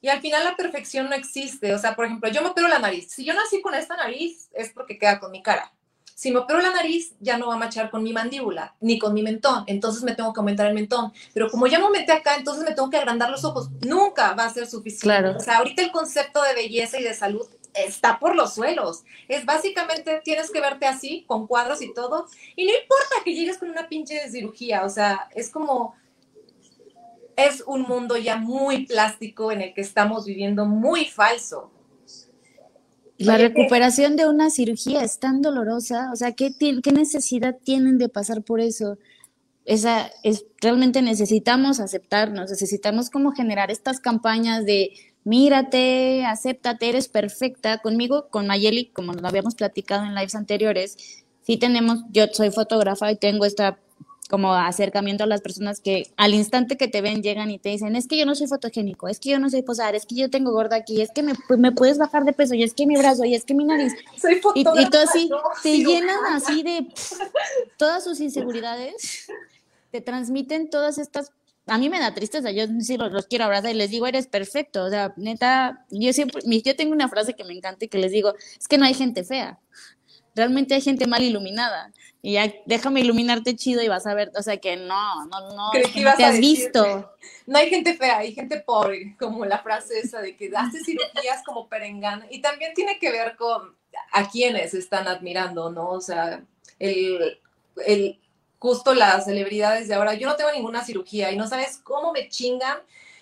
[0.00, 1.74] Y al final la perfección no existe.
[1.74, 3.10] O sea, por ejemplo, yo me opero la nariz.
[3.10, 5.72] Si yo nací con esta nariz, es porque queda con mi cara.
[6.14, 9.14] Si me opero la nariz, ya no va a machar con mi mandíbula, ni con
[9.14, 9.64] mi mentón.
[9.68, 11.12] Entonces me tengo que aumentar el mentón.
[11.32, 13.70] Pero como ya me aumenté acá, entonces me tengo que agrandar los ojos.
[13.86, 15.04] Nunca va a ser suficiente.
[15.04, 15.36] Claro.
[15.36, 19.04] O sea, ahorita el concepto de belleza y de salud está por los suelos.
[19.28, 22.26] Es básicamente, tienes que verte así, con cuadros y todo.
[22.56, 24.84] Y no importa que llegues con una pinche cirugía.
[24.84, 25.94] O sea, es como
[27.38, 31.70] es un mundo ya muy plástico en el que estamos viviendo muy falso.
[33.16, 37.96] La recuperación de una cirugía es tan dolorosa, o sea, ¿qué, ti- qué necesidad tienen
[37.98, 38.98] de pasar por eso?
[39.64, 44.92] Esa es realmente necesitamos aceptarnos, necesitamos como generar estas campañas de
[45.24, 47.78] mírate, acéptate, eres perfecta.
[47.78, 50.96] Conmigo, con Mayeli, como lo habíamos platicado en lives anteriores,
[51.42, 53.78] sí tenemos, yo soy fotógrafa y tengo esta
[54.28, 57.96] como acercamiento a las personas que al instante que te ven llegan y te dicen,
[57.96, 60.30] es que yo no soy fotogénico, es que yo no soy posar, es que yo
[60.30, 62.86] tengo gorda aquí, es que me, pues, me puedes bajar de peso, y es que
[62.86, 63.94] mi brazo, y es que mi nariz.
[64.20, 64.82] Soy Y, fotógrafa.
[64.82, 66.00] y tú así, no, te cirujana.
[66.00, 67.12] llenan así de pff,
[67.76, 69.32] todas sus inseguridades,
[69.90, 71.32] te transmiten todas estas...
[71.66, 74.26] A mí me da tristeza, yo sí los, los quiero abrazar y les digo, eres
[74.26, 77.98] perfecto, o sea, neta, yo siempre, yo tengo una frase que me encanta y que
[77.98, 79.58] les digo, es que no hay gente fea,
[80.38, 84.42] realmente hay gente mal iluminada, y ya déjame iluminarte chido y vas a ver, o
[84.42, 87.14] sea, que no, no, no, que que no te has visto.
[87.46, 91.42] No hay gente fea, hay gente pobre, como la frase esa de que hace cirugías
[91.46, 92.26] como perengana.
[92.30, 93.76] Y también tiene que ver con
[94.12, 95.90] a quienes están admirando, ¿no?
[95.90, 96.42] O sea,
[96.78, 97.40] el,
[97.86, 98.18] el,
[98.58, 102.28] justo las celebridades de ahora, yo no tengo ninguna cirugía y no sabes cómo me
[102.28, 102.78] chingan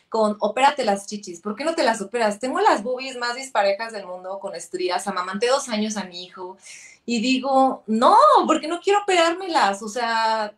[0.08, 1.40] con opérate las chichis.
[1.40, 2.38] ¿Por qué no te las operas?
[2.38, 6.56] Tengo las boobies más disparejas del mundo con estrías, amamanté dos años a mi hijo
[7.06, 8.16] y digo, no,
[8.46, 9.80] porque no quiero operármelas.
[9.80, 10.52] O sea,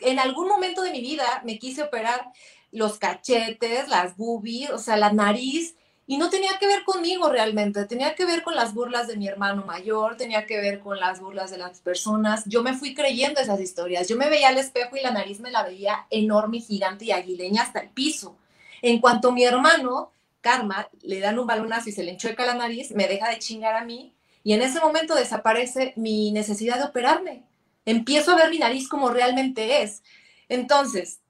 [0.00, 2.32] en algún momento de mi vida me quise operar
[2.72, 7.84] los cachetes, las boobies, o sea, la nariz, y no tenía que ver conmigo realmente,
[7.84, 11.20] tenía que ver con las burlas de mi hermano mayor, tenía que ver con las
[11.20, 12.42] burlas de las personas.
[12.46, 14.08] Yo me fui creyendo esas historias.
[14.08, 17.62] Yo me veía al espejo y la nariz me la veía enorme, gigante y aguileña
[17.62, 18.36] hasta el piso.
[18.82, 22.90] En cuanto mi hermano, Karma, le dan un balonazo y se le enchueca la nariz,
[22.90, 24.12] me deja de chingar a mí
[24.42, 27.44] y en ese momento desaparece mi necesidad de operarme.
[27.84, 30.02] Empiezo a ver mi nariz como realmente es.
[30.48, 31.20] Entonces,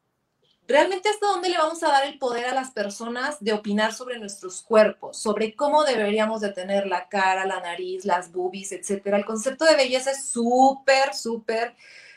[0.68, 4.18] ¿realmente hasta dónde le vamos a dar el poder a las personas de opinar sobre
[4.18, 9.16] nuestros cuerpos, sobre cómo deberíamos de tener la cara, la nariz, las boobies, etcétera?
[9.16, 11.74] El concepto de belleza es súper, súper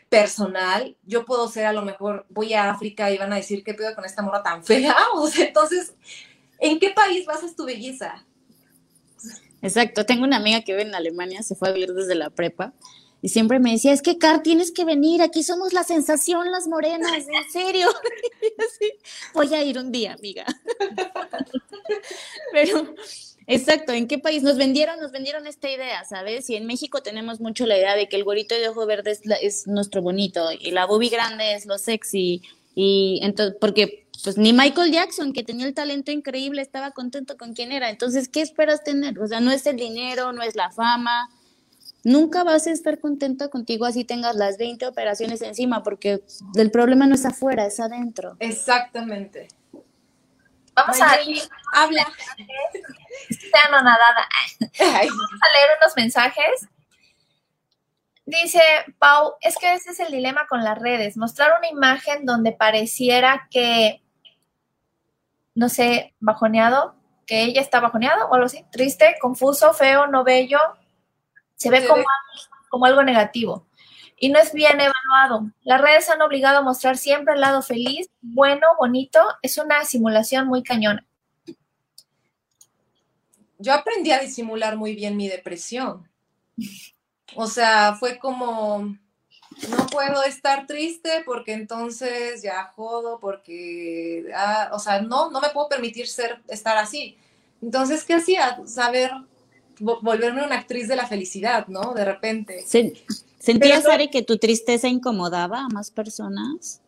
[0.10, 0.96] personal.
[1.04, 3.96] Yo puedo ser a lo mejor, voy a África y van a decir, ¿qué pedo
[3.96, 4.96] con esta mora tan fea?
[5.16, 5.96] O entonces,
[6.60, 8.24] ¿en qué país basas tu belleza?
[9.64, 12.74] Exacto, tengo una amiga que vive en Alemania, se fue a vivir desde la prepa
[13.24, 16.68] y siempre me decía, es que Car, tienes que venir, aquí somos la sensación, las
[16.68, 17.88] morenas, en serio.
[19.34, 20.46] Voy a ir un día, amiga.
[22.52, 22.94] Pero,
[23.48, 24.44] exacto, ¿en qué país?
[24.44, 26.50] Nos vendieron, nos vendieron esta idea, ¿sabes?
[26.50, 29.68] Y en México tenemos mucho la idea de que el gorito de ojo verde es,
[29.68, 32.42] nuestro bonito y la boobie grande es lo sexy.
[32.76, 37.54] Y entonces, porque pues ni Michael Jackson, que tenía el talento increíble, estaba contento con
[37.54, 37.90] quien era.
[37.90, 39.20] Entonces, ¿qué esperas tener?
[39.20, 41.30] O sea, no es el dinero, no es la fama,
[42.04, 46.24] nunca vas a estar contenta contigo así tengas las 20 operaciones encima, porque
[46.56, 48.36] el problema no es afuera, es adentro.
[48.40, 49.48] Exactamente.
[50.76, 51.18] Vamos a
[51.74, 52.08] habla.
[53.30, 54.28] Está anonadada.
[54.80, 56.68] Vamos a leer unos mensajes.
[58.26, 58.62] Dice
[59.00, 63.48] Pau, es que ese es el dilema con las redes, mostrar una imagen donde pareciera
[63.52, 64.02] que,
[65.56, 70.60] no sé, bajoneado, que ella está bajoneada o algo así, triste, confuso, feo, no bello,
[71.56, 72.04] se ve como,
[72.70, 73.68] como algo negativo
[74.24, 75.52] y no es bien evaluado.
[75.64, 79.20] Las redes han obligado a mostrar siempre el lado feliz, bueno, bonito.
[79.42, 81.06] Es una simulación muy cañona.
[83.58, 86.10] Yo aprendí a disimular muy bien mi depresión.
[87.36, 88.96] O sea, fue como,
[89.70, 95.50] no puedo estar triste porque entonces ya jodo, porque, ah, o sea, no, no me
[95.50, 97.18] puedo permitir ser, estar así.
[97.62, 98.60] Entonces, ¿qué hacía?
[98.66, 99.12] Saber
[99.80, 101.94] volverme una actriz de la felicidad, ¿no?
[101.94, 102.64] De repente.
[103.40, 106.82] ¿Sentías, Ari, que tu tristeza incomodaba a más personas?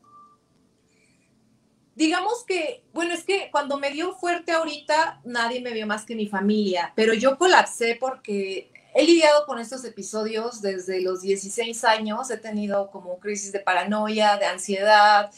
[1.95, 6.15] Digamos que, bueno, es que cuando me dio fuerte ahorita, nadie me vio más que
[6.15, 12.31] mi familia, pero yo colapsé porque he lidiado con estos episodios desde los 16 años,
[12.31, 15.29] he tenido como crisis de paranoia, de ansiedad,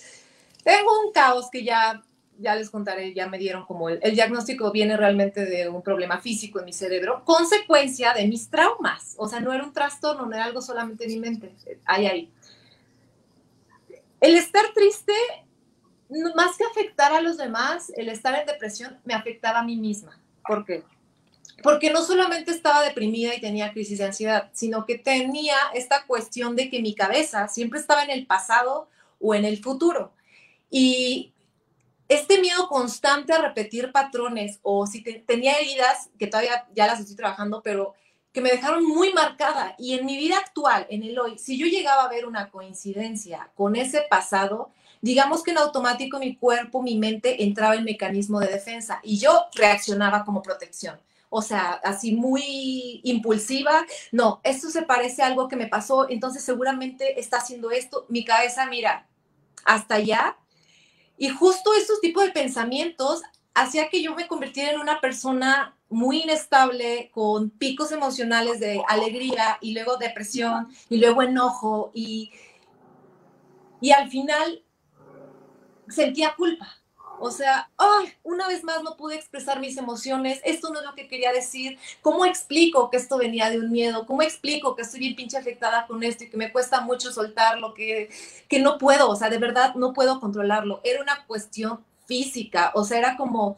[0.64, 2.04] tengo un caos que ya
[2.40, 6.60] ya les contaré, ya me dieron como el, diagnóstico viene realmente de un problema físico
[6.60, 9.16] en mi cerebro, consecuencia de mis traumas.
[9.18, 11.56] O sea, no era un trastorno, no era algo solamente en mi mente.
[11.86, 12.32] Ahí, ahí.
[14.20, 15.14] El estar triste,
[16.36, 20.20] más que afectar a los demás, el estar en depresión me afectaba a mí misma.
[20.48, 20.84] ¿Por qué?
[21.64, 26.56] Porque no solamente estaba deprimida y tenía crisis de ansiedad, sino que tenía esta cuestión
[26.56, 28.90] de que mi cabeza siempre estaba en el pasado
[29.20, 30.12] o en el futuro.
[30.70, 31.34] Y
[32.08, 37.16] este miedo constante a repetir patrones o si tenía heridas, que todavía ya las estoy
[37.16, 37.96] trabajando, pero
[38.32, 39.76] que me dejaron muy marcada.
[39.78, 43.50] Y en mi vida actual, en el hoy, si yo llegaba a ver una coincidencia
[43.56, 48.48] con ese pasado, digamos que en automático mi cuerpo, mi mente entraba en mecanismo de
[48.48, 51.00] defensa y yo reaccionaba como protección.
[51.30, 53.86] O sea, así muy impulsiva.
[54.12, 58.06] No, esto se parece a algo que me pasó, entonces seguramente está haciendo esto.
[58.10, 59.08] Mi cabeza, mira,
[59.66, 60.38] hasta allá
[61.18, 63.24] y justo esos tipos de pensamientos
[63.56, 69.58] hacía que yo me convirtiera en una persona muy inestable, con picos emocionales de alegría
[69.62, 72.32] y luego depresión y luego enojo y,
[73.82, 74.64] y al final
[75.88, 76.77] sentía culpa.
[77.20, 78.14] O sea, ¡ay!
[78.24, 81.78] una vez más no pude expresar mis emociones, esto no es lo que quería decir,
[82.02, 84.06] ¿cómo explico que esto venía de un miedo?
[84.06, 87.74] ¿Cómo explico que estoy bien pinche afectada con esto y que me cuesta mucho soltarlo,
[87.74, 88.10] que,
[88.48, 90.82] que no puedo, o sea, de verdad no puedo controlarlo?
[90.84, 93.58] Era una cuestión física, o sea, era como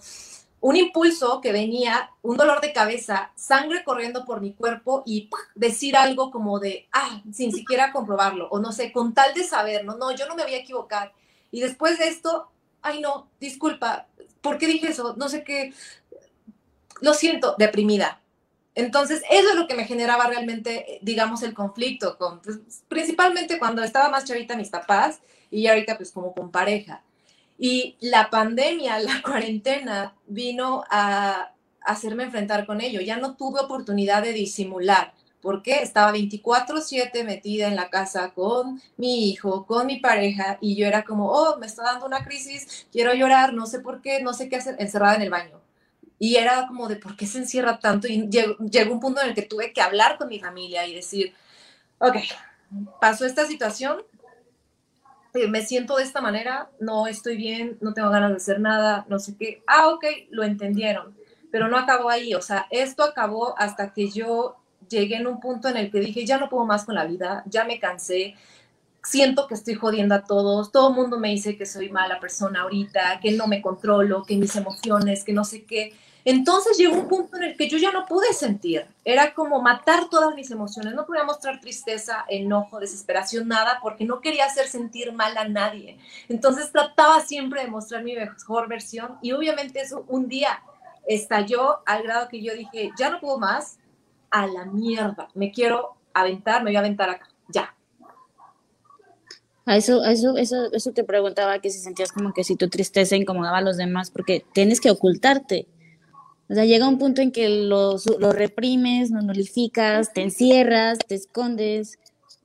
[0.61, 5.95] un impulso que venía, un dolor de cabeza, sangre corriendo por mi cuerpo y decir
[5.95, 9.95] algo como de, ah, sin siquiera comprobarlo, o no sé, con tal de saber, no,
[9.95, 11.13] no, yo no me voy a equivocar.
[11.51, 12.49] Y después de esto,
[12.81, 14.07] ay no, disculpa,
[14.41, 15.15] ¿por qué dije eso?
[15.17, 15.73] No sé qué,
[17.01, 18.21] lo siento, deprimida.
[18.75, 23.83] Entonces, eso es lo que me generaba realmente, digamos, el conflicto, con, pues, principalmente cuando
[23.83, 25.19] estaba más chavita mis papás
[25.51, 27.03] y ahorita pues como con pareja.
[27.57, 33.01] Y la pandemia, la cuarentena, vino a hacerme enfrentar con ello.
[33.01, 39.29] Ya no tuve oportunidad de disimular porque estaba 24/7 metida en la casa con mi
[39.29, 43.13] hijo, con mi pareja, y yo era como, oh, me está dando una crisis, quiero
[43.13, 45.59] llorar, no sé por qué, no sé qué hacer, encerrada en el baño.
[46.19, 48.07] Y era como de, ¿por qué se encierra tanto?
[48.07, 50.93] Y llegó, llegó un punto en el que tuve que hablar con mi familia y
[50.95, 51.33] decir,
[51.99, 52.17] ok,
[52.99, 54.03] pasó esta situación,
[55.33, 59.05] eh, me siento de esta manera, no estoy bien, no tengo ganas de hacer nada,
[59.09, 59.63] no sé qué.
[59.67, 61.15] Ah, ok, lo entendieron,
[61.51, 64.57] pero no acabó ahí, o sea, esto acabó hasta que yo
[64.89, 67.43] llegué en un punto en el que dije, ya no puedo más con la vida,
[67.45, 68.35] ya me cansé,
[69.03, 72.61] siento que estoy jodiendo a todos, todo el mundo me dice que soy mala persona
[72.61, 75.93] ahorita, que no me controlo, que mis emociones, que no sé qué.
[76.25, 80.09] Entonces llegó un punto en el que yo ya no pude sentir, era como matar
[80.09, 85.13] todas mis emociones, no podía mostrar tristeza, enojo, desesperación, nada, porque no quería hacer sentir
[85.13, 85.97] mal a nadie.
[86.27, 90.61] Entonces trataba siempre de mostrar mi mejor versión y obviamente eso un día
[91.07, 93.78] estalló al grado que yo dije, ya no puedo más,
[94.31, 97.75] a la mierda, me quiero aventar, me voy a aventar acá, ya.
[99.65, 103.15] A eso, eso, eso, eso te preguntaba que si sentías como que si tu tristeza
[103.15, 105.67] incomodaba a los demás, porque tienes que ocultarte.
[106.49, 111.13] O sea, llega un punto en que lo, lo reprimes, lo nulificas, te encierras, te
[111.13, 111.99] escondes,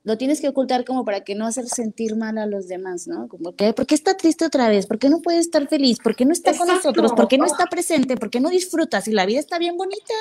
[0.05, 3.27] lo tienes que ocultar como para que no hacer sentir mal a los demás, ¿no?
[3.27, 4.85] Como que, ¿por qué está triste otra vez?
[4.85, 5.97] ¿Por qué no puede estar feliz?
[5.97, 7.13] ¿Por qué no está con nosotros?
[7.13, 8.15] ¿Por qué no está presente?
[8.15, 9.01] ¿Por qué no disfruta?
[9.01, 10.13] Si la vida está bien bonita.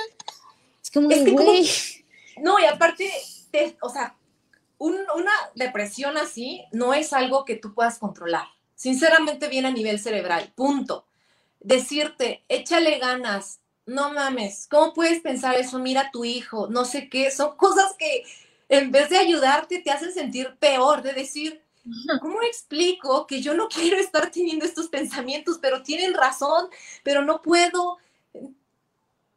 [0.95, 1.71] Es como, güey.
[2.39, 3.11] No, y aparte,
[3.81, 4.17] o sea,
[4.79, 8.47] una depresión así no es algo que tú puedas controlar.
[8.75, 11.07] Sinceramente viene a nivel cerebral, punto.
[11.61, 15.79] Decirte, échale ganas, no mames, ¿cómo puedes pensar eso?
[15.79, 18.25] Mira a tu hijo, no sé qué, son cosas que
[18.69, 21.63] en vez de ayudarte te hacen sentir peor, de decir,
[22.21, 26.69] ¿cómo explico que yo no quiero estar teniendo estos pensamientos, pero tienen razón,
[27.03, 27.99] pero no puedo?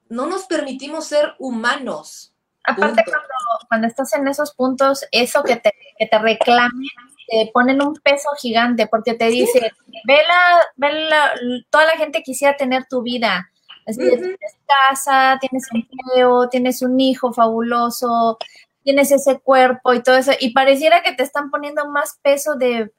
[0.10, 2.34] No nos permitimos ser humanos.
[2.64, 3.28] Aparte, cuando,
[3.70, 6.90] cuando, estás en esos puntos, eso que te, que te reclamen,
[7.28, 9.72] te ponen un peso gigante porque te dice,
[10.06, 11.32] vela, vela,
[11.70, 13.50] toda la gente quisiera tener tu vida.
[13.86, 18.38] Es decir, tienes casa, tienes empleo, tienes un hijo fabuloso,
[18.84, 20.32] tienes ese cuerpo y todo eso.
[20.40, 22.92] Y pareciera que te están poniendo más peso de,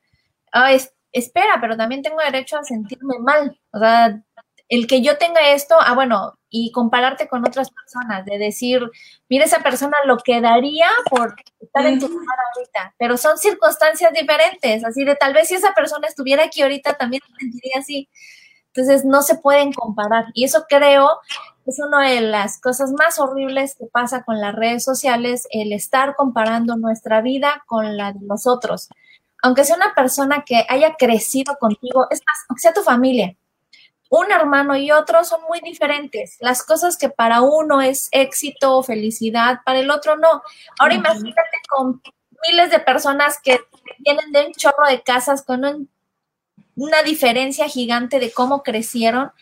[0.52, 0.72] ah,
[1.12, 3.60] espera, pero también tengo derecho a sentirme mal.
[3.70, 4.22] O sea,
[4.68, 8.82] el que yo tenga esto, ah, bueno, y compararte con otras personas, de decir,
[9.28, 14.12] mira, esa persona lo que daría por estar en tu lugar ahorita, pero son circunstancias
[14.12, 18.08] diferentes, así de tal vez si esa persona estuviera aquí ahorita también se sentiría así.
[18.74, 21.20] Entonces no se pueden comparar y eso creo
[21.68, 26.14] es una de las cosas más horribles que pasa con las redes sociales, el estar
[26.16, 28.88] comparando nuestra vida con la de los otros.
[29.42, 33.36] Aunque sea una persona que haya crecido contigo, es más, aunque sea tu familia,
[34.08, 36.36] un hermano y otro son muy diferentes.
[36.40, 40.42] Las cosas que para uno es éxito o felicidad, para el otro no.
[40.78, 42.00] Ahora imagínate con
[42.48, 43.60] miles de personas que
[43.98, 45.88] vienen de un chorro de casas con
[46.76, 49.32] una diferencia gigante de cómo crecieron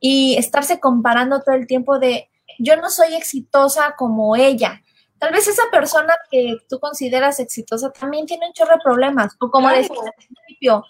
[0.00, 4.82] y estarse comparando todo el tiempo de yo no soy exitosa como ella.
[5.18, 9.34] Tal vez esa persona que tú consideras exitosa también tiene un chorro de problemas.
[9.40, 10.84] O como decía al principio,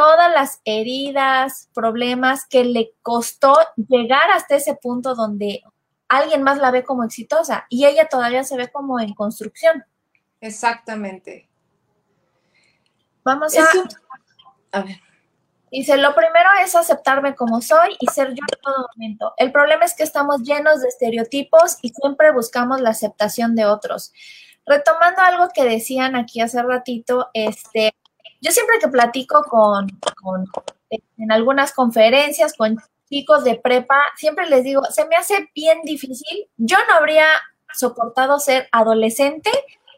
[0.00, 5.62] todas las heridas, problemas que le costó llegar hasta ese punto donde
[6.08, 9.84] alguien más la ve como exitosa y ella todavía se ve como en construcción.
[10.40, 11.50] Exactamente.
[13.22, 13.66] Vamos a...
[14.72, 14.96] A ver.
[15.70, 19.34] Dice, lo primero es aceptarme como soy y ser yo en todo momento.
[19.36, 24.14] El problema es que estamos llenos de estereotipos y siempre buscamos la aceptación de otros.
[24.64, 27.92] Retomando algo que decían aquí hace ratito, este,
[28.40, 29.86] yo siempre que platico con,
[31.18, 36.48] en algunas conferencias con chicos de prepa, siempre les digo, se me hace bien difícil.
[36.56, 37.26] Yo no habría
[37.74, 39.50] soportado ser adolescente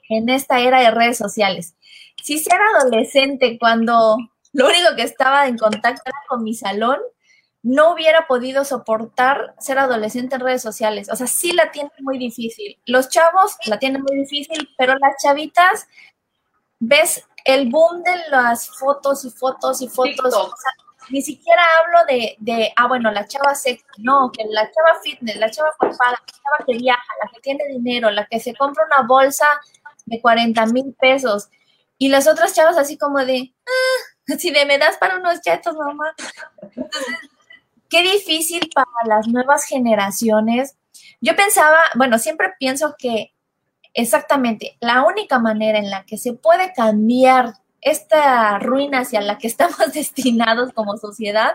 [0.08, 1.74] en esta era de redes sociales.
[2.22, 4.16] Si ser adolescente cuando
[4.52, 6.98] lo único que estaba en contacto era con mi salón,
[7.62, 11.08] no hubiera podido soportar ser adolescente en redes sociales.
[11.10, 12.78] O sea, sí la tienen muy difícil.
[12.86, 15.86] Los chavos la tienen muy difícil, pero las chavitas,
[16.80, 20.50] ves el boom de las fotos y fotos y fotos.
[21.10, 25.36] ni siquiera hablo de, de, ah, bueno, la chava sexy, no, que la chava fitness,
[25.36, 28.84] la chava cuerpada, la chava que viaja, la que tiene dinero, la que se compra
[28.86, 29.46] una bolsa
[30.06, 31.48] de 40 mil pesos.
[31.98, 35.74] Y las otras chavas así como de, ah, así de, me das para unos chetos,
[35.76, 36.14] mamá.
[36.62, 37.16] Entonces,
[37.92, 40.76] qué difícil para las nuevas generaciones
[41.20, 43.34] Yo pensaba, bueno, siempre pienso que
[43.94, 49.46] exactamente la única manera en la que se puede cambiar esta ruina hacia la que
[49.48, 51.52] estamos destinados como sociedad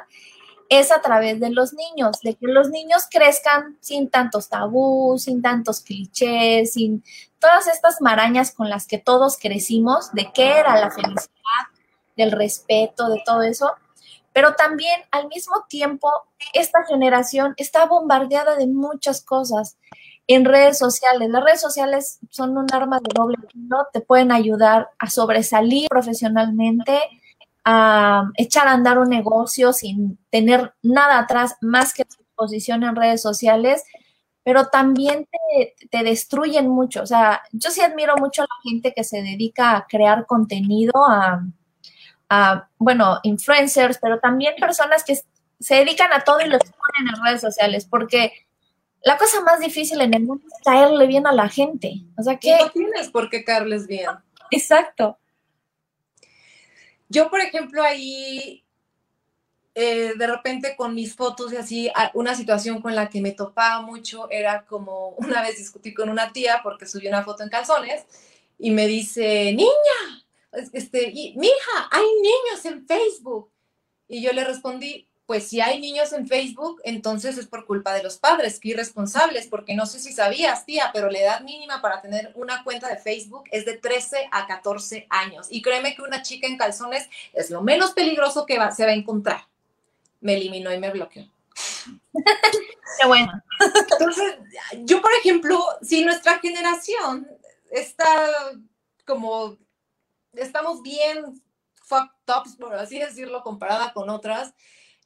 [0.69, 5.41] es a través de los niños, de que los niños crezcan sin tantos tabús, sin
[5.41, 7.03] tantos clichés, sin
[7.39, 11.29] todas estas marañas con las que todos crecimos, de qué era la felicidad,
[12.17, 13.71] del respeto, de todo eso.
[14.33, 16.11] Pero también al mismo tiempo,
[16.53, 19.77] esta generación está bombardeada de muchas cosas
[20.27, 21.29] en redes sociales.
[21.29, 26.99] Las redes sociales son un arma de doble filo, te pueden ayudar a sobresalir profesionalmente,
[27.63, 32.95] a echar a andar un negocio sin tener nada atrás más que tu exposición en
[32.95, 33.83] redes sociales,
[34.43, 35.27] pero también
[35.91, 37.01] te, destruyen mucho.
[37.03, 40.93] O sea, yo sí admiro mucho a la gente que se dedica a crear contenido,
[41.09, 41.41] a,
[42.29, 45.15] a bueno, influencers, pero también personas que
[45.59, 48.46] se dedican a todo y lo exponen en redes sociales, porque
[49.03, 52.01] la cosa más difícil en el mundo es caerle bien a la gente.
[52.17, 52.57] O sea que...
[52.57, 54.09] No tienes por qué caerles bien.
[54.51, 55.17] Exacto.
[57.09, 58.65] Yo, por ejemplo, ahí
[59.79, 63.81] eh, de repente con mis fotos y así, una situación con la que me topaba
[63.81, 68.05] mucho era como una vez discutí con una tía porque subí una foto en calzones
[68.57, 70.25] y me dice, niña,
[70.73, 73.51] este, y, mija, hay niños en Facebook.
[74.07, 78.01] Y yo le respondí, pues si hay niños en Facebook, entonces es por culpa de
[78.01, 82.01] los padres, que irresponsables, porque no sé si sabías, tía, pero la edad mínima para
[82.01, 85.47] tener una cuenta de Facebook es de 13 a 14 años.
[85.49, 88.95] Y créeme que una chica en calzones es lo menos peligroso que se va a
[88.95, 89.45] encontrar.
[90.21, 91.27] Me eliminó y me bloqueó.
[92.13, 93.43] Qué bueno.
[93.91, 94.37] Entonces,
[94.85, 97.27] yo, por ejemplo, si nuestra generación
[97.69, 98.07] está
[99.05, 99.57] como,
[100.31, 101.41] estamos bien
[101.83, 104.53] fucked up, por así decirlo, comparada con otras,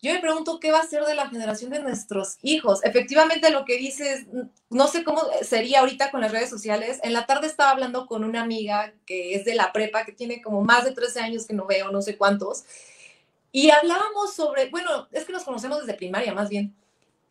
[0.02, 2.84] yo me pregunto qué va a ser de la generación de nuestros hijos.
[2.84, 4.26] Efectivamente, lo que dices,
[4.70, 7.00] no sé cómo sería ahorita con las redes sociales.
[7.04, 10.42] En la tarde estaba hablando con una amiga que es de la prepa, que tiene
[10.42, 12.64] como más de 13 años que no veo, no sé cuántos.
[13.52, 16.76] Y hablábamos sobre, bueno, es que nos conocemos desde primaria más bien.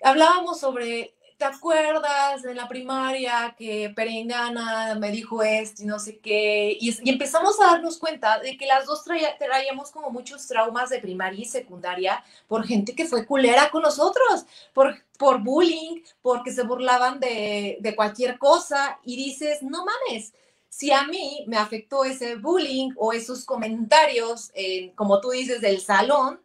[0.03, 6.19] Hablábamos sobre ¿te acuerdas en la primaria que Perengana me dijo esto y no sé
[6.19, 6.77] qué?
[6.79, 11.41] Y, empezamos a darnos cuenta de que las dos traíamos como muchos traumas de primaria
[11.41, 17.19] y secundaria por gente que fue culera con nosotros, por, por bullying, porque se burlaban
[17.21, 20.35] de, de cualquier cosa y dices, no mames.
[20.69, 24.53] Si a mí me afectó ese bullying o esos comentarios,
[24.95, 26.39] como tú dices, del salón,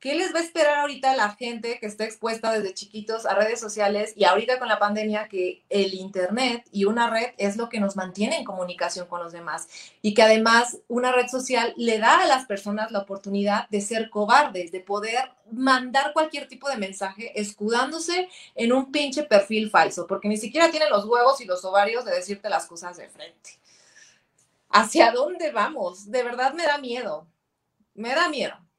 [0.00, 3.60] ¿Qué les va a esperar ahorita la gente que está expuesta desde chiquitos a redes
[3.60, 7.80] sociales y ahorita con la pandemia que el Internet y una red es lo que
[7.80, 9.68] nos mantiene en comunicación con los demás
[10.00, 14.08] y que además una red social le da a las personas la oportunidad de ser
[14.08, 20.28] cobardes, de poder mandar cualquier tipo de mensaje escudándose en un pinche perfil falso, porque
[20.28, 23.50] ni siquiera tienen los huevos y los ovarios de decirte las cosas de frente.
[24.70, 26.10] ¿Hacia dónde vamos?
[26.10, 27.26] De verdad me da miedo.
[27.92, 28.69] Me da miedo.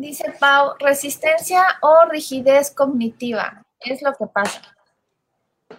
[0.00, 4.62] Dice Pau, resistencia o rigidez cognitiva, es lo que pasa.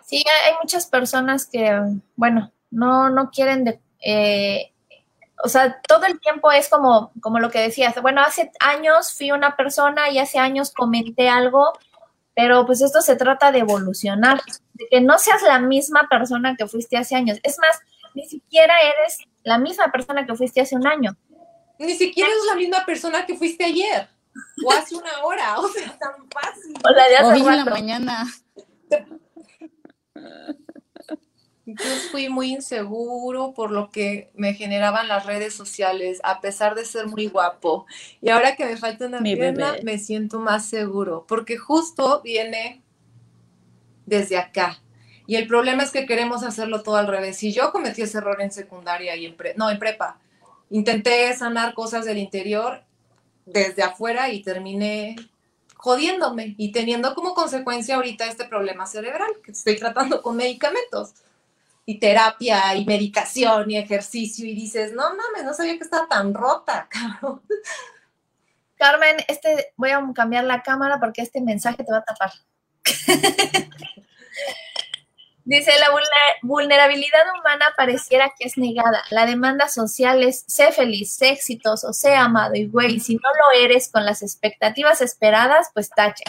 [0.05, 1.76] Sí, hay muchas personas que,
[2.15, 4.74] bueno, no, no quieren, de, eh,
[5.43, 9.32] o sea, todo el tiempo es como, como lo que decías, bueno, hace años fui
[9.32, 11.74] una persona y hace años comenté algo,
[12.36, 14.39] pero pues esto se trata de evolucionar,
[14.74, 17.39] de que no seas la misma persona que fuiste hace años.
[17.41, 17.80] Es más,
[18.13, 21.17] ni siquiera eres la misma persona que fuiste hace un año.
[21.82, 24.07] Ni siquiera es la misma persona que fuiste ayer
[24.63, 26.73] o hace una hora, o sea, tan fácil.
[26.84, 28.27] O la de hace Hoy en la mañana.
[31.65, 36.86] Yo fui muy inseguro por lo que me generaban las redes sociales, a pesar de
[36.86, 37.88] ser muy guapo.
[38.21, 42.84] Y ahora que me falta una pierna, me siento más seguro, porque justo viene
[44.05, 44.79] desde acá.
[45.25, 47.41] Y el problema es que queremos hacerlo todo al revés.
[47.41, 50.20] Y yo cometí ese error en secundaria y en no, en prepa.
[50.72, 52.84] Intenté sanar cosas del interior
[53.45, 55.15] desde afuera y terminé
[55.76, 61.13] jodiéndome y teniendo como consecuencia ahorita este problema cerebral que estoy tratando con medicamentos
[61.86, 66.34] y terapia y medicación y ejercicio y dices, no mames, no sabía que estaba tan
[66.34, 67.41] rota, cabrón.
[68.76, 72.32] Carmen, este, voy a cambiar la cámara porque este mensaje te va a tapar.
[75.44, 75.88] Dice, la
[76.44, 79.04] vulnerabilidad humana pareciera que es negada.
[79.10, 82.56] La demanda social es sé feliz, sé exitoso, sé amado.
[82.56, 86.24] Y güey, si no lo eres con las expectativas esperadas, pues tache.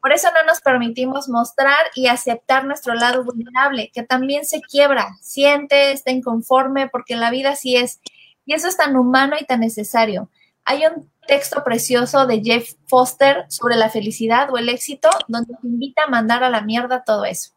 [0.00, 5.16] Por eso no nos permitimos mostrar y aceptar nuestro lado vulnerable, que también se quiebra,
[5.20, 8.00] siente, está inconforme, porque la vida así es.
[8.44, 10.28] Y eso es tan humano y tan necesario.
[10.64, 15.66] Hay un, texto precioso de Jeff Foster sobre la felicidad o el éxito, donde te
[15.66, 17.50] invita a mandar a la mierda todo eso.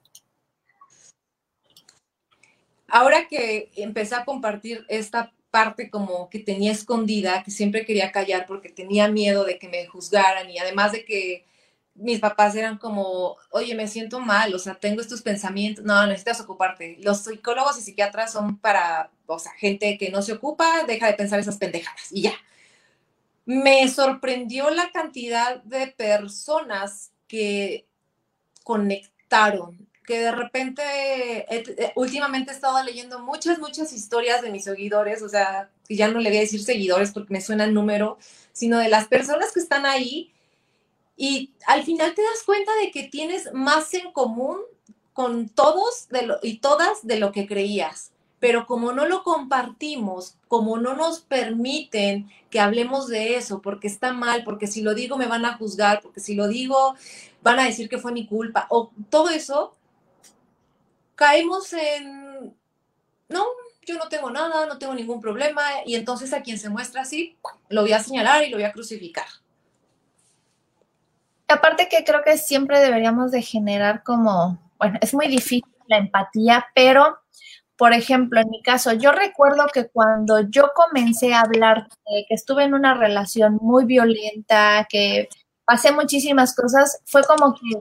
[2.88, 8.46] Ahora que empecé a compartir esta parte como que tenía escondida, que siempre quería callar
[8.46, 11.46] porque tenía miedo de que me juzgaran y además de que
[11.98, 16.40] mis papás eran como, oye, me siento mal, o sea, tengo estos pensamientos, no, necesitas
[16.42, 16.98] ocuparte.
[17.02, 21.14] Los psicólogos y psiquiatras son para, o sea, gente que no se ocupa, deja de
[21.14, 22.34] pensar esas pendejadas y ya.
[23.46, 27.88] Me sorprendió la cantidad de personas que
[28.64, 30.82] conectaron, que de repente,
[31.54, 36.08] eh, últimamente he estado leyendo muchas, muchas historias de mis seguidores, o sea, que ya
[36.08, 38.18] no le voy a decir seguidores porque me suena el número,
[38.54, 40.32] sino de las personas que están ahí
[41.18, 44.60] y al final te das cuenta de que tienes más en común
[45.12, 48.12] con todos de lo, y todas de lo que creías.
[48.40, 54.14] Pero como no lo compartimos, como no nos permiten que hablemos de eso, porque está
[54.14, 56.96] mal, porque si lo digo me van a juzgar, porque si lo digo
[57.42, 59.74] van a decir que fue mi culpa, o todo eso,
[61.18, 62.56] caemos en,
[63.28, 63.46] no,
[63.86, 67.38] yo no tengo nada, no tengo ningún problema, y entonces a quien se muestra así,
[67.68, 69.26] lo voy a señalar y lo voy a crucificar.
[71.50, 76.68] Aparte que creo que siempre deberíamos de generar como, bueno, es muy difícil la empatía,
[76.76, 77.18] pero,
[77.78, 82.64] por ejemplo, en mi caso, yo recuerdo que cuando yo comencé a hablar, que estuve
[82.64, 85.30] en una relación muy violenta, que
[85.66, 87.80] pasé muchísimas cosas, fue como que,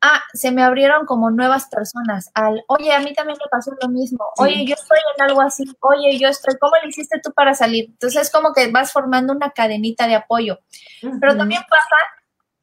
[0.00, 3.88] ah, se me abrieron como nuevas personas al, oye, a mí también me pasó lo
[3.88, 7.54] mismo, oye, yo estoy en algo así, oye, yo estoy, ¿cómo le hiciste tú para
[7.54, 7.86] salir?
[7.86, 10.60] Entonces es como que vas formando una cadenita de apoyo.
[11.00, 11.96] Pero también pasa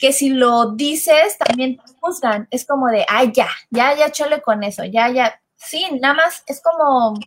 [0.03, 2.47] que si lo dices también te juzgan.
[2.51, 5.39] Es como de, ay, ya, ya, ya chole con eso, ya, ya.
[5.55, 7.17] Sí, nada más es como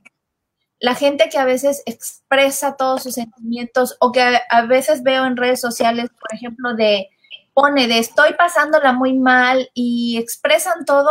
[0.78, 5.38] la gente que a veces expresa todos sus sentimientos o que a, veces veo en
[5.38, 7.08] redes sociales, por ejemplo, de
[7.56, 11.10] pone de estoy pasándola muy mal y expresan todo,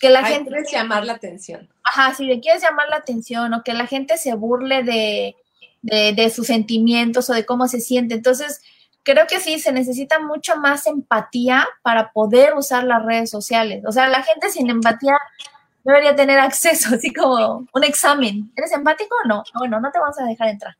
[0.00, 0.50] que la gente...
[0.50, 1.68] Quieres llamar la atención.
[1.84, 5.36] Ajá, si le quieres llamar la atención o que la gente se burle de,
[5.82, 8.14] de, de sus sentimientos o de cómo se siente.
[8.14, 8.60] Entonces,
[9.04, 13.84] creo que sí, se necesita mucho más empatía para poder usar las redes sociales.
[13.86, 15.16] O sea, la gente sin empatía
[15.84, 18.50] debería tener acceso, así como un examen.
[18.56, 19.44] ¿Eres empático o no?
[19.54, 20.76] Bueno, no te vamos a dejar entrar.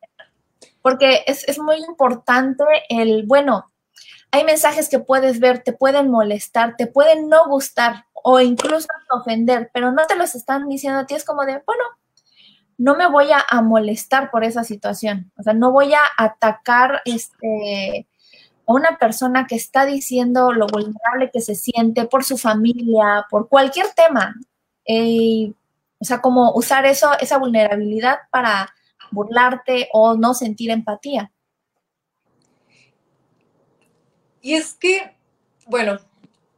[0.83, 3.70] Porque es, es muy importante el, bueno,
[4.33, 9.71] hay mensajes que puedes ver, te pueden molestar, te pueden no gustar o incluso ofender,
[9.73, 11.85] pero no te los están diciendo a ti, es como de, bueno,
[12.79, 15.31] no me voy a, a, molestar por esa situación.
[15.37, 18.07] O sea, no voy a atacar este,
[18.65, 23.89] una persona que está diciendo lo vulnerable que se siente por su familia, por cualquier
[23.95, 24.35] tema.
[24.87, 25.53] Eh,
[25.99, 28.73] o sea, como usar eso, esa vulnerabilidad para
[29.11, 31.33] burlarte o no sentir empatía.
[34.41, 35.15] Y es que,
[35.67, 35.99] bueno,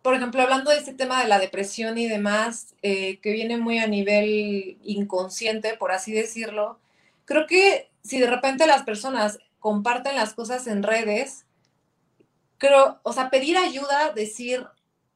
[0.02, 3.78] por ejemplo, hablando de este tema de la depresión y demás, eh, que viene muy
[3.78, 6.78] a nivel inconsciente, por así decirlo,
[7.24, 11.46] creo que si de repente las personas comparten las cosas en redes,
[12.58, 14.66] creo, o sea, pedir ayuda, decir,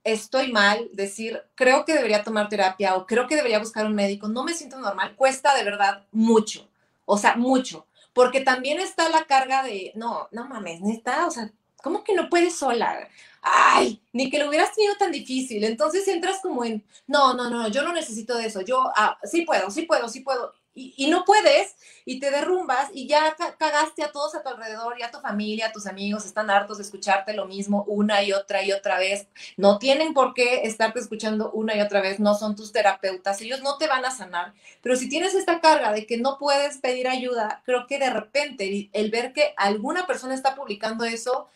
[0.04, 4.28] estoy mal, decir, creo que debería tomar terapia o creo que debería buscar un médico,
[4.28, 6.68] no me siento normal, cuesta de verdad mucho,
[7.04, 11.50] o sea, mucho, porque también está la carga de, no, no mames, neta, o sea,
[11.86, 13.08] ¿cómo que no puedes sola?
[13.40, 15.62] Ay, ni que lo hubieras tenido tan difícil.
[15.62, 19.42] Entonces entras como en, no, no, no, yo no necesito de eso, yo ah, sí
[19.42, 21.74] puedo, sí puedo, sí puedo y, no puedes
[22.04, 25.68] y te derrumbas y ya cagaste a todos a tu alrededor y a tu familia,
[25.68, 29.26] a tus amigos, están hartos de escucharte lo mismo una y otra y otra vez.
[29.56, 33.62] No tienen por qué estarte escuchando una y otra vez, no son tus terapeutas, ellos
[33.62, 34.52] no te van a sanar.
[34.82, 38.90] Pero si tienes esta carga de que no puedes pedir ayuda, creo que de repente
[38.92, 41.48] el ver que alguna persona está publicando eso,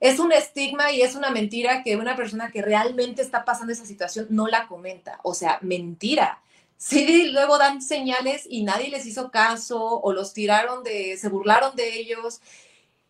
[0.00, 3.86] es un estigma y es una mentira que una persona que realmente está pasando esa
[3.86, 5.20] situación no la comenta.
[5.22, 6.42] O sea, mentira
[6.78, 11.76] sí luego dan señales y nadie les hizo caso o los tiraron de, se burlaron
[11.76, 12.40] de ellos.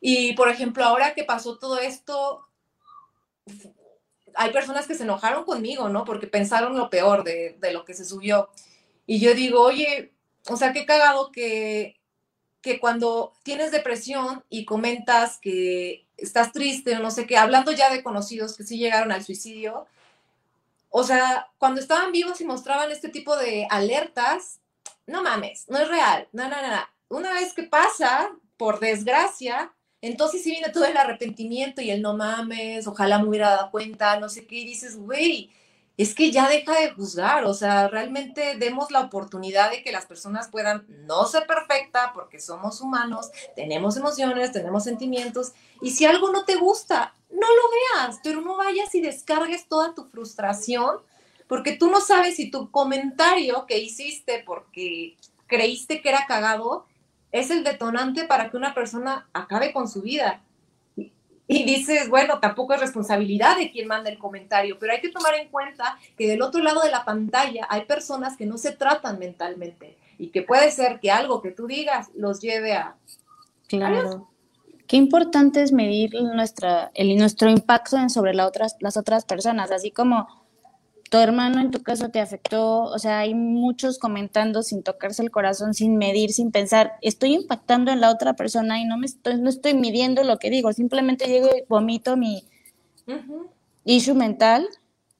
[0.01, 2.49] Y por ejemplo, ahora que pasó todo esto,
[4.35, 6.05] hay personas que se enojaron conmigo, ¿no?
[6.05, 8.49] Porque pensaron lo peor de, de lo que se subió.
[9.07, 10.13] Y yo digo, oye,
[10.49, 11.98] o sea, qué cagado que,
[12.61, 17.91] que cuando tienes depresión y comentas que estás triste o no sé qué, hablando ya
[17.91, 19.87] de conocidos que sí llegaron al suicidio,
[20.91, 24.61] o sea, cuando estaban vivos y mostraban este tipo de alertas,
[25.07, 30.43] no mames, no es real, no, no, no, Una vez que pasa, por desgracia, entonces
[30.43, 34.29] sí viene todo el arrepentimiento y el no mames, ojalá me hubiera dado cuenta, no
[34.29, 35.51] sé qué, y dices, güey,
[35.99, 40.07] es que ya deja de juzgar, o sea, realmente demos la oportunidad de que las
[40.07, 46.31] personas puedan no ser perfecta porque somos humanos, tenemos emociones, tenemos sentimientos, y si algo
[46.31, 50.99] no te gusta, no lo veas, pero no vayas y descargues toda tu frustración,
[51.49, 55.17] porque tú no sabes si tu comentario que hiciste porque
[55.49, 56.87] creíste que era cagado
[57.33, 60.43] es el detonante para que una persona acabe con su vida
[61.51, 65.35] y dices, bueno, tampoco es responsabilidad de quien manda el comentario, pero hay que tomar
[65.35, 69.19] en cuenta que del otro lado de la pantalla hay personas que no se tratan
[69.19, 72.97] mentalmente y que puede ser que algo que tú digas los lleve a...
[73.67, 74.29] Claro.
[74.87, 79.91] Qué importante es medir nuestra, el, nuestro impacto sobre la otras, las otras personas, así
[79.91, 80.29] como
[81.09, 85.31] tu hermano en tu caso te afectó, o sea, hay muchos comentando sin tocarse el
[85.31, 89.41] corazón, sin medir, sin pensar, estoy impactando en la otra persona y no me estoy,
[89.41, 92.45] no estoy midiendo lo que digo, simplemente llego y vomito mi
[93.85, 94.69] issue mental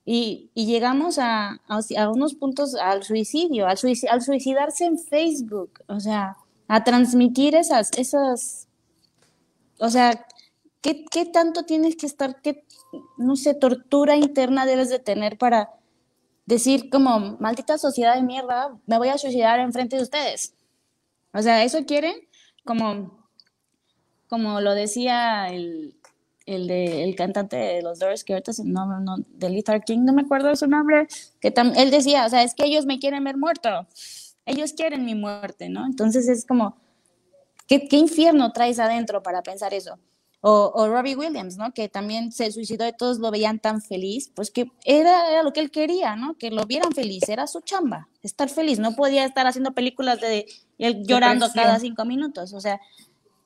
[0.05, 3.79] y, y llegamos a, a, unos puntos al suicidio, al,
[4.11, 6.37] al suicidarse en Facebook, o sea,
[6.67, 8.69] a transmitir esas, esas,
[9.79, 10.27] o sea,
[10.81, 12.65] ¿qué, qué tanto tienes que estar, qué,
[13.17, 15.78] no sé, tortura interna debes de tener para
[16.49, 20.55] decir como, maldita sociedad de mierda, me voy a suicidar enfrente de ustedes.
[21.35, 22.15] O sea, eso quieren,
[22.65, 23.29] como,
[24.29, 25.95] como lo decía el,
[26.47, 30.15] el, de, el cantante de los Doors, que ahorita no, no, de Lethal King, no
[30.15, 31.07] me acuerdo su nombre,
[31.39, 33.87] que él decía, o sea, es que ellos me quieren ver muerto,
[34.47, 35.85] ellos quieren mi muerte, ¿no?
[35.85, 36.79] Entonces es como,
[37.67, 39.99] ¿qué, qué infierno traes adentro para pensar eso?
[40.41, 41.73] O, Robbie Williams, ¿no?
[41.73, 45.61] Que también se suicidó y todos lo veían tan feliz, pues que era, lo que
[45.61, 46.37] él quería, ¿no?
[46.39, 50.47] Que lo vieran feliz, era su chamba, estar feliz, no podía estar haciendo películas de
[50.79, 52.81] él llorando cada cinco minutos, o sea,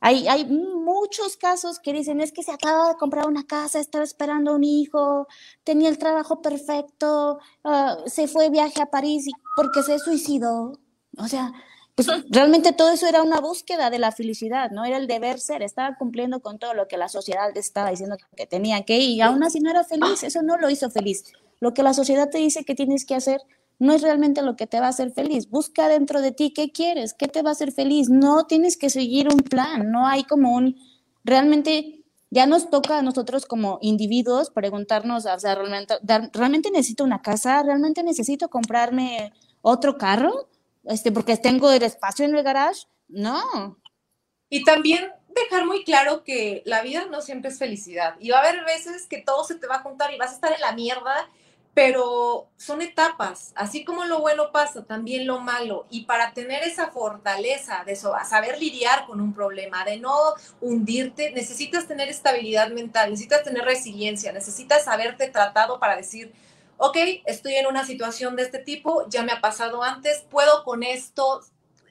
[0.04, 4.02] hay, hay muchos casos que dicen, es que se acaba de comprar una casa, estaba
[4.02, 5.28] esperando un hijo,
[5.62, 10.80] tenía el trabajo perfecto, ah, se fue de viaje a París porque se suicidó,
[11.16, 11.52] o sea,
[11.94, 14.84] pues realmente todo eso era una búsqueda de la felicidad, ¿no?
[14.84, 18.16] Era el deber ser, estaba cumpliendo con todo lo que la sociedad le estaba diciendo
[18.36, 21.24] que tenía que y aún así no era feliz, eso no lo hizo feliz.
[21.60, 23.40] Lo que la sociedad te dice que tienes que hacer
[23.78, 25.50] no es realmente lo que te va a hacer feliz.
[25.50, 28.08] Busca dentro de ti qué quieres, qué te va a hacer feliz.
[28.08, 30.76] No tienes que seguir un plan, no hay como un,
[31.24, 35.94] realmente ya nos toca a nosotros como individuos preguntarnos, o sea, realmente,
[36.32, 37.62] ¿realmente necesito una casa?
[37.62, 40.48] ¿Realmente necesito comprarme otro carro?
[40.84, 42.86] Este, porque tengo el espacio en el garage.
[43.08, 43.78] No.
[44.48, 48.16] Y también dejar muy claro que la vida no siempre es felicidad.
[48.20, 50.34] Y va a haber veces que todo se te va a juntar y vas a
[50.34, 51.28] estar en la mierda,
[51.74, 53.52] pero son etapas.
[53.54, 55.86] Así como lo bueno pasa, también lo malo.
[55.90, 60.14] Y para tener esa fortaleza de eso, saber lidiar con un problema, de no
[60.60, 66.32] hundirte, necesitas tener estabilidad mental, necesitas tener resiliencia, necesitas haberte tratado para decir,
[66.76, 66.96] ok,
[67.26, 71.42] estoy en una situación de este tipo, ya me ha pasado antes, puedo con esto,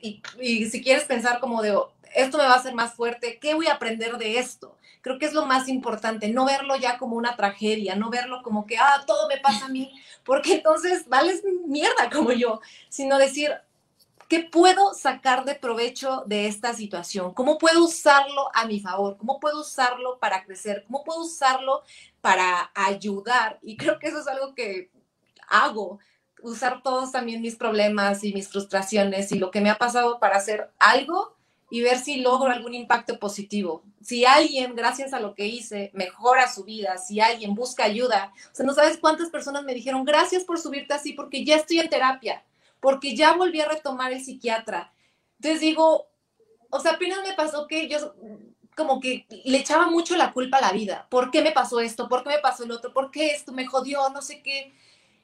[0.01, 0.21] y,
[0.69, 1.77] si quieres pensar como de,
[2.15, 4.75] esto me va a hacer más fuerte, ¿qué voy a aprender de esto?
[5.01, 8.65] Creo que es lo más importante, no verlo ya como una tragedia, no verlo como
[8.65, 9.91] que, ah, todo me pasa a mí,
[10.23, 13.51] porque entonces vales mierda como yo, sino decir,
[14.31, 17.33] ¿Qué puedo sacar de provecho de esta situación?
[17.33, 19.17] ¿Cómo puedo usarlo a mi favor?
[19.17, 20.85] ¿Cómo puedo usarlo para crecer?
[20.87, 21.83] ¿Cómo puedo usarlo
[22.21, 23.59] para ayudar?
[23.61, 24.91] Y creo que eso es algo que
[25.47, 25.99] hago,
[26.41, 30.37] usar todos también mis problemas y mis frustraciones y lo que me ha pasado para
[30.37, 31.35] hacer algo
[31.69, 33.83] y ver si logro algún impacto positivo.
[34.01, 38.55] Si alguien, gracias a lo que hice, mejora su vida, si alguien busca ayuda, o
[38.55, 41.89] sea, no sabes cuántas personas me dijeron, gracias por subirte así porque ya estoy en
[41.89, 42.43] terapia
[42.81, 44.91] porque ya volví a retomar el psiquiatra.
[45.39, 46.09] Entonces digo,
[46.69, 48.13] o sea, apenas me pasó que yo
[48.75, 51.07] como que le echaba mucho la culpa a la vida.
[51.09, 52.07] ¿Por qué me pasó esto?
[52.07, 52.93] ¿Por qué me pasó el otro?
[52.93, 54.09] ¿Por qué esto me jodió?
[54.09, 54.73] No sé qué.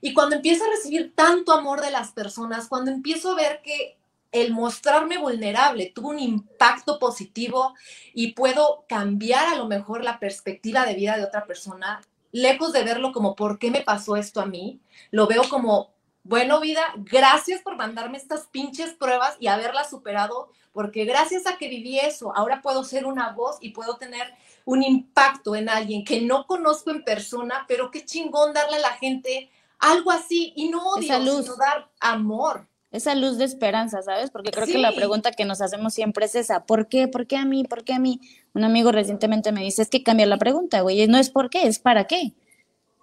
[0.01, 3.97] Y cuando empiezo a recibir tanto amor de las personas, cuando empiezo a ver que
[4.31, 7.73] el mostrarme vulnerable tuvo un impacto positivo
[8.13, 12.83] y puedo cambiar a lo mejor la perspectiva de vida de otra persona, lejos de
[12.83, 14.79] verlo como ¿por qué me pasó esto a mí?
[15.11, 15.93] Lo veo como
[16.27, 21.69] bueno, vida, gracias por mandarme estas pinches pruebas y haberlas superado, porque gracias a que
[21.69, 24.33] viví eso, ahora puedo ser una voz y puedo tener
[24.65, 28.91] un impacto en alguien que no conozco en persona, pero qué chingón darle a la
[28.97, 29.49] gente
[29.79, 32.67] algo así y no odio, sino dar amor.
[32.91, 34.29] Esa luz de esperanza, ¿sabes?
[34.29, 37.07] Porque creo que la pregunta que nos hacemos siempre es esa, ¿por qué?
[37.07, 37.63] ¿Por qué a mí?
[37.63, 38.19] ¿Por qué a mí?
[38.53, 41.67] Un amigo recientemente me dice, es que cambia la pregunta, güey, no es por qué,
[41.67, 42.33] es para qué.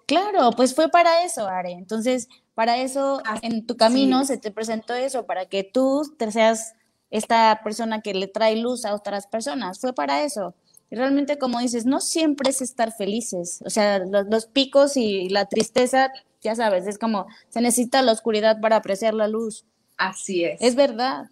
[0.05, 1.71] Claro, pues fue para eso, Are.
[1.71, 6.73] Entonces, para eso, en tu camino se te presentó eso, para que tú te seas
[7.09, 9.79] esta persona que le trae luz a otras personas.
[9.79, 10.53] Fue para eso.
[10.91, 13.61] Y realmente, como dices, no siempre es estar felices.
[13.65, 18.61] O sea, los, picos y la tristeza ya sabes, es como se necesita la oscuridad
[18.61, 19.65] para apreciar la luz.
[19.97, 20.61] Así es.
[20.61, 21.31] Es verdad.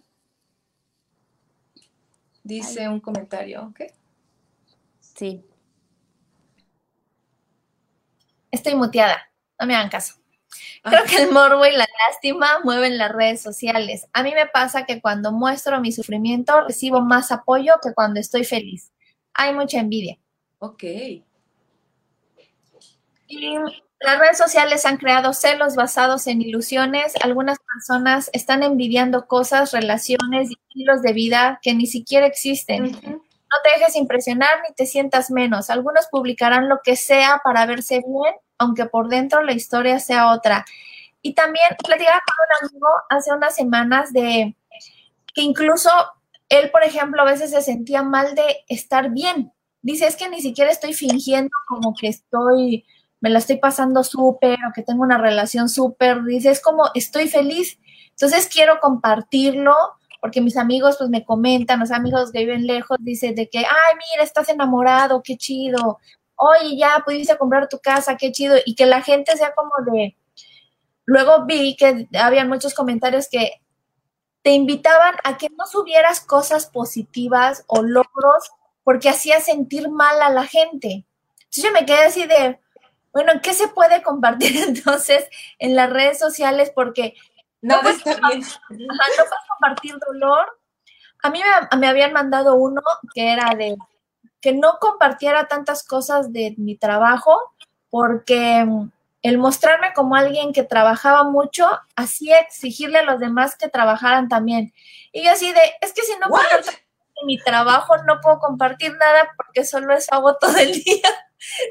[2.42, 3.80] Dice un comentario, ¿ok?
[5.00, 5.44] Sí.
[8.54, 9.20] Estoy muteada,
[9.58, 10.14] no me hagan caso.
[10.84, 14.06] Creo que el morbo y la lástima mueven las redes sociales.
[14.12, 18.44] A mí me pasa que cuando muestro mi sufrimiento recibo más apoyo que cuando estoy
[18.44, 18.92] feliz.
[19.32, 20.18] Hay mucha envidia.
[20.60, 20.84] Ok.
[20.86, 21.24] Y
[23.98, 27.14] las redes sociales han creado celos basados en ilusiones.
[27.22, 32.92] Algunas personas están envidiando cosas, relaciones y estilos de vida que ni siquiera existen.
[33.54, 35.70] No te dejes impresionar ni te sientas menos.
[35.70, 40.64] Algunos publicarán lo que sea para verse bien, aunque por dentro la historia sea otra.
[41.22, 44.56] Y también platicaba con un amigo hace unas semanas de
[45.34, 45.90] que incluso
[46.48, 49.52] él, por ejemplo, a veces se sentía mal de estar bien.
[49.82, 52.84] Dice, es que ni siquiera estoy fingiendo como que estoy,
[53.20, 56.22] me la estoy pasando súper o que tengo una relación súper.
[56.24, 57.78] Dice, es como estoy feliz.
[58.10, 59.74] Entonces quiero compartirlo
[60.20, 63.64] porque mis amigos pues me comentan, los amigos que viven lejos, dicen de que, ay,
[64.12, 65.98] mira, estás enamorado, qué chido.
[66.36, 68.56] Oye, ya pudiste comprar tu casa, qué chido.
[68.64, 70.16] Y que la gente sea como de...
[71.06, 73.60] Luego vi que había muchos comentarios que
[74.42, 78.50] te invitaban a que no subieras cosas positivas o logros
[78.82, 81.06] porque hacía sentir mal a la gente.
[81.36, 82.60] Entonces yo me quedé así de,
[83.12, 85.26] bueno, ¿qué se puede compartir entonces
[85.58, 86.70] en las redes sociales?
[86.74, 87.14] Porque
[87.62, 88.18] no, puedes, no
[89.48, 90.60] compartir dolor.
[91.22, 92.82] A mí me, me habían mandado uno
[93.14, 93.76] que era de
[94.44, 97.34] que no compartiera tantas cosas de mi trabajo
[97.88, 98.90] porque mm,
[99.22, 101.66] el mostrarme como alguien que trabajaba mucho
[101.96, 104.74] hacía exigirle a los demás que trabajaran también.
[105.12, 109.30] Y yo así de, es que si no de mi trabajo no puedo compartir nada
[109.34, 111.08] porque solo eso hago todo el día.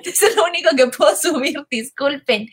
[0.03, 2.47] Eso es lo único que puedo subir, disculpen.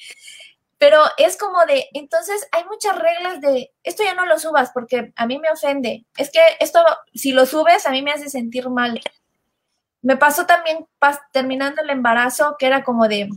[0.76, 5.14] Pero es como de, entonces hay muchas reglas de, esto ya no lo subas porque
[5.16, 6.04] a mí me ofende.
[6.18, 9.00] Es que esto, si lo subes, a mí me hace sentir mal.
[10.02, 13.28] Me pasó también pas- terminando el embarazo, que era como de,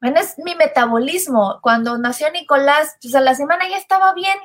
[0.00, 1.58] bueno, es mi metabolismo.
[1.62, 4.38] Cuando nació Nicolás, pues a la semana ya estaba bien,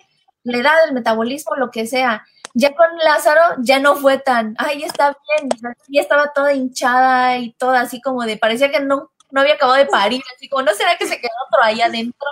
[0.44, 2.26] la edad, el metabolismo, lo que sea.
[2.56, 5.50] Ya con Lázaro ya no fue tan, ay, está bien,
[5.88, 9.78] ya estaba toda hinchada y toda así como de, parecía que no, no había acabado
[9.78, 12.28] de parir, así como, ¿no será que se quedó otro ahí adentro?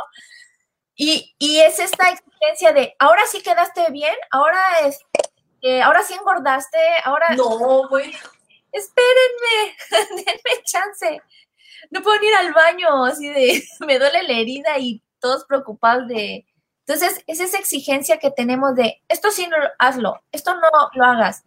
[0.95, 4.99] Y, y es esta exigencia de, ahora sí quedaste bien, ahora es,
[5.62, 8.12] eh, ahora sí engordaste, ahora No, güey.
[8.72, 9.76] Espérenme,
[10.26, 11.22] denme chance.
[11.91, 16.45] No puedo ir al baño, así de, me duele la herida y todos preocupados de...
[16.86, 20.61] Entonces, es esa exigencia que tenemos de, esto sí no lo- hazlo, esto no
[20.93, 21.43] lo hagas.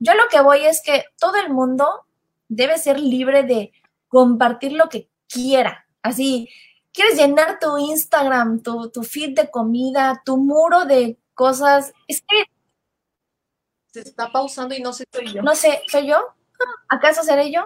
[0.00, 2.04] Yo lo que voy es que todo el mundo
[2.48, 3.72] debe ser libre de
[4.08, 5.86] compartir lo que quiera.
[6.02, 6.48] Así,
[6.92, 11.92] quieres llenar tu Instagram, tu, tu feed de comida, tu muro de cosas.
[12.08, 12.44] Es que
[13.92, 15.42] Se está pausando y no sé soy yo.
[15.42, 16.18] no sé, ¿soy yo?
[16.88, 17.62] ¿Acaso seré yo?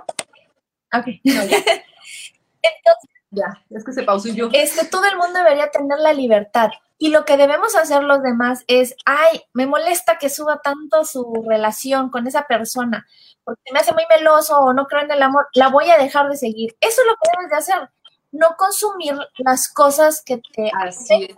[0.92, 1.06] Ok.
[1.24, 1.56] No, ya,
[2.62, 4.48] Entonces, ya, es que se pausó yo.
[4.52, 6.70] este, todo el mundo debería tener la libertad.
[6.98, 11.44] Y lo que debemos hacer los demás es, ay, me molesta que suba tanto su
[11.46, 13.06] relación con esa persona,
[13.42, 16.28] porque me hace muy meloso o no creo en el amor, la voy a dejar
[16.30, 16.76] de seguir.
[16.80, 17.90] Eso es lo que debes de hacer,
[18.30, 21.34] no consumir las cosas que te Así es.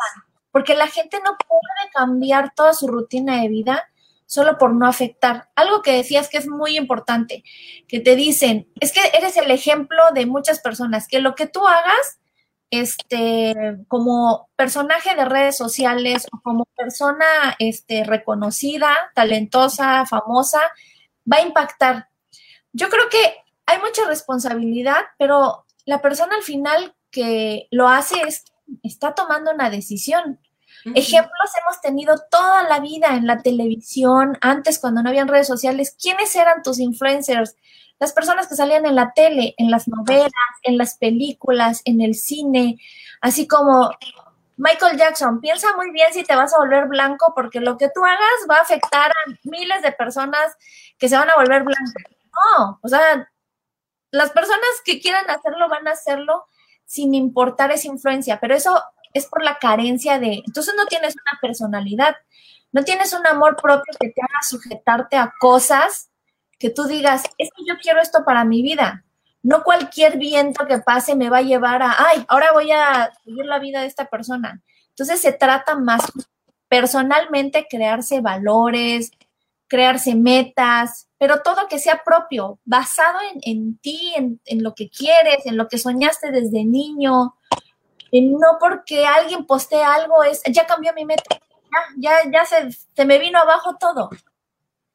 [0.52, 3.88] porque la gente no puede cambiar toda su rutina de vida
[4.26, 5.48] solo por no afectar.
[5.54, 7.44] Algo que decías que es muy importante,
[7.88, 11.66] que te dicen, es que eres el ejemplo de muchas personas, que lo que tú
[11.66, 12.18] hagas,
[12.70, 13.54] este,
[13.88, 17.24] como personaje de redes sociales o como persona,
[17.58, 20.60] este, reconocida, talentosa, famosa,
[21.30, 22.08] va a impactar.
[22.72, 28.44] Yo creo que hay mucha responsabilidad, pero la persona al final que lo hace es,
[28.82, 30.40] está tomando una decisión.
[30.94, 35.96] Ejemplos hemos tenido toda la vida en la televisión, antes cuando no habían redes sociales.
[36.00, 37.56] ¿Quiénes eran tus influencers?
[37.98, 40.30] Las personas que salían en la tele, en las novelas,
[40.62, 42.78] en las películas, en el cine,
[43.20, 43.90] así como
[44.56, 45.40] Michael Jackson.
[45.40, 48.56] Piensa muy bien si te vas a volver blanco porque lo que tú hagas va
[48.56, 50.56] a afectar a miles de personas
[50.98, 52.04] que se van a volver blancas.
[52.58, 53.30] No, o sea,
[54.10, 56.46] las personas que quieran hacerlo van a hacerlo
[56.84, 58.80] sin importar esa influencia, pero eso
[59.16, 62.16] es por la carencia de, entonces no tienes una personalidad,
[62.72, 66.10] no tienes un amor propio que te haga sujetarte a cosas
[66.58, 69.04] que tú digas, es que yo quiero esto para mi vida.
[69.42, 73.46] No cualquier viento que pase me va a llevar a, ay, ahora voy a vivir
[73.46, 74.62] la vida de esta persona.
[74.90, 76.02] Entonces se trata más
[76.68, 79.10] personalmente crearse valores,
[79.68, 85.46] crearse metas, pero todo que sea propio, basado en, en ti, en lo que quieres,
[85.46, 87.35] en lo que soñaste desde niño,
[88.22, 91.24] No porque alguien postee algo, es, ya cambió mi meta,
[91.98, 94.10] ya, ya, ya se, se me vino abajo todo.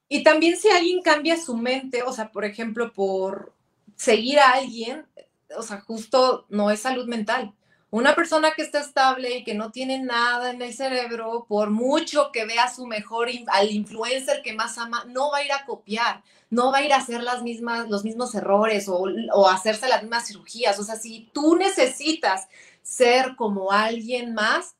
[0.07, 3.53] Y también si alguien cambia su mente, o sea, por ejemplo, por
[3.95, 5.07] seguir a alguien,
[5.55, 7.53] o sea, justo no es salud mental.
[7.91, 12.31] Una persona que está estable y que no tiene nada en el cerebro, por mucho
[12.31, 16.23] que vea su mejor, al influencer que más ama, no va a ir a copiar,
[16.49, 19.03] no va a ir a hacer las mismas, los mismos errores o,
[19.33, 20.79] o hacerse las mismas cirugías.
[20.79, 22.47] O sea, si tú necesitas
[22.81, 24.75] ser como alguien más,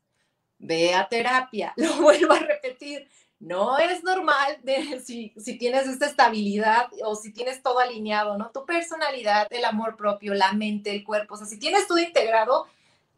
[0.57, 1.73] ve a terapia.
[1.77, 3.07] Lo vuelvo a repetir,
[3.39, 8.51] no es normal de, si, si, tienes esta estabilidad o si tienes todo alineado, ¿no?
[8.51, 12.67] Tu personalidad, el amor propio, la mente, el cuerpo, o sea, si tienes todo integrado,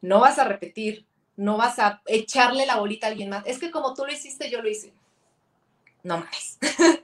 [0.02, 1.06] no vas a repetir,
[1.36, 3.44] no vas a echarle la bolita a alguien más.
[3.46, 4.94] Es que como tú lo hiciste, yo lo hice.
[6.04, 6.58] No más.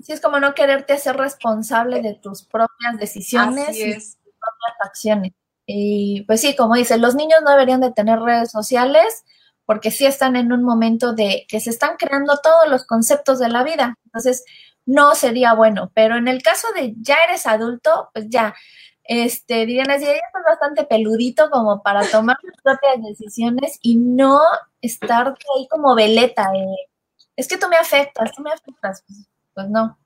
[0.00, 4.16] Sí, es como no quererte hacer responsable de tus propias decisiones y tus
[4.50, 5.32] propias acciones.
[5.66, 9.24] Y pues sí, como dice, los niños no deberían de tener redes sociales
[9.66, 13.50] porque sí están en un momento de que se están creando todos los conceptos de
[13.50, 13.98] la vida.
[14.06, 14.44] Entonces,
[14.86, 15.92] no sería bueno.
[15.94, 18.54] Pero en el caso de ya eres adulto, pues ya,
[19.04, 24.40] este, dirían así, ya estás bastante peludito como para tomar tus propias decisiones y no
[24.80, 26.50] estar ahí como veleta.
[27.36, 29.04] es que tú me afectas, tú me afectas.
[29.06, 29.98] Pues, pues no.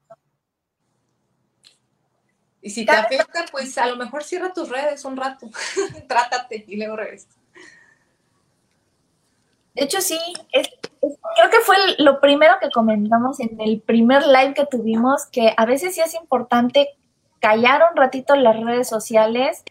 [2.62, 5.50] Y si te afecta, pues a lo mejor cierra tus redes un rato,
[6.08, 7.36] trátate y luego regresas.
[9.74, 10.18] De hecho, sí,
[10.50, 15.66] creo que fue lo primero que comentamos en el primer live que tuvimos, que a
[15.66, 16.88] veces sí es importante
[17.40, 19.64] callar un ratito las redes sociales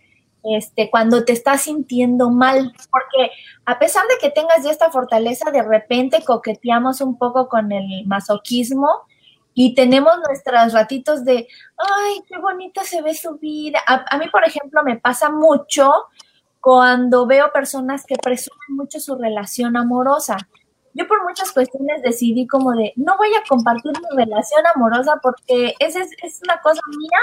[0.43, 3.31] este, cuando te estás sintiendo mal, porque
[3.65, 8.05] a pesar de que tengas ya esta fortaleza, de repente coqueteamos un poco con el
[8.07, 9.05] masoquismo
[9.53, 11.47] y tenemos nuestros ratitos de,
[11.77, 13.79] ay, qué bonita se ve su vida.
[13.85, 15.91] A, mí, por ejemplo, me pasa mucho
[16.59, 20.37] cuando veo personas que presumen mucho su relación amorosa.
[20.93, 25.73] Yo por muchas cuestiones decidí como de, no voy a compartir mi relación amorosa porque
[25.79, 27.19] esa es, una cosa mía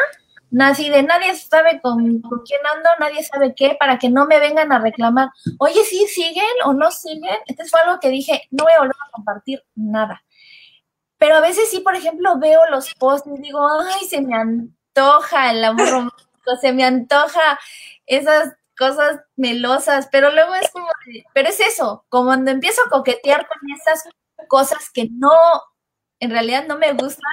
[0.51, 4.73] Nací de nadie sabe con, quién ando, nadie sabe qué, para que no me vengan
[4.73, 7.37] a reclamar, oye, sí, siguen o no siguen.
[7.47, 10.23] Entonces fue algo que dije, no voy a volver a compartir nada.
[11.19, 15.51] Pero a veces sí, por ejemplo, veo los posts y digo, ay, se me antoja
[15.51, 17.59] el amor romántico, se me antoja
[18.07, 20.87] esas cosas melosas, pero luego es como,
[21.35, 24.05] pero es eso, como cuando empiezo a coquetear con esas
[24.47, 25.33] cosas que no,
[26.21, 27.33] en realidad no me gustan,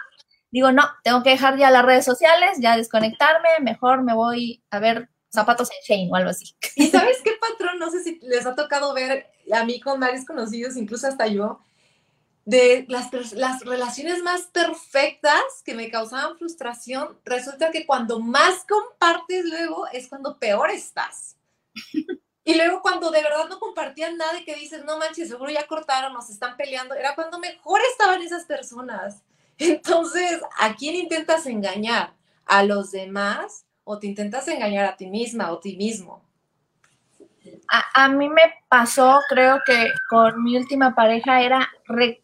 [0.49, 4.79] digo, no, tengo que dejar ya las redes sociales, ya desconectarme, mejor me voy a
[4.79, 6.55] ver zapatos en Shane o algo así.
[6.75, 7.77] ¿Y sabes qué patrón?
[7.77, 11.59] No sé si les ha tocado ver a mí con varios conocidos, incluso hasta yo,
[12.45, 19.45] de las, las relaciones más perfectas que me causaban frustración, resulta que cuando más compartes
[19.45, 21.37] luego es cuando peor estás.
[22.47, 25.65] Y luego cuando de verdad no compartían nada y que dices, no manches, seguro ya
[25.65, 29.23] cortaron, nos están peleando, era cuando mejor estaban esas personas.
[29.57, 32.13] Entonces, ¿a quién intentas engañar?
[32.45, 36.23] ¿A los demás o te intentas engañar a ti misma o ti mismo?
[37.67, 41.69] A, mí me pasó, creo que con mi última pareja era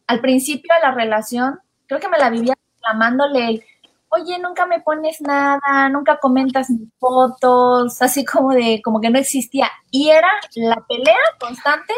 [0.08, 2.54] al principio de la relación, creo que me la vivía
[2.88, 3.64] llamándole
[4.12, 9.18] oye, nunca me pones nada, nunca comentas mis fotos, así como de, como que no
[9.18, 9.72] existía.
[9.90, 11.94] Y era la pelea constante,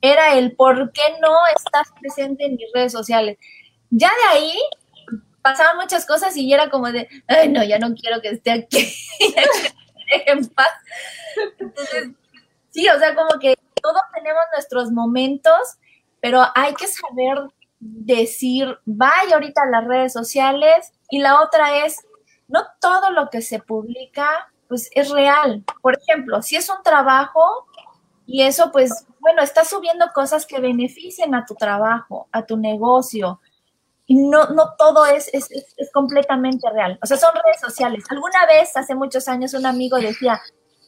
[0.00, 3.38] era el por qué no estás presente en mis redes sociales.
[3.90, 4.52] Ya de ahí
[5.42, 8.92] pasaban muchas cosas y era como de, ay, no, ya no quiero que esté aquí,
[10.26, 10.70] en paz.
[11.58, 12.10] Entonces,
[12.74, 15.78] sí, o sea, como que todos tenemos nuestros momentos,
[16.20, 17.38] pero hay que saber
[17.78, 22.04] decir, vaya ahorita a las redes sociales y la otra es,
[22.48, 25.62] no todo lo que se publica pues es real.
[25.82, 27.66] Por ejemplo, si es un trabajo
[28.26, 33.40] y eso pues, bueno, estás subiendo cosas que beneficien a tu trabajo, a tu negocio,
[34.06, 36.98] y no, no todo es, es, es, completamente real.
[37.02, 38.04] O sea, son redes sociales.
[38.10, 40.42] Alguna vez, hace muchos años, un amigo decía,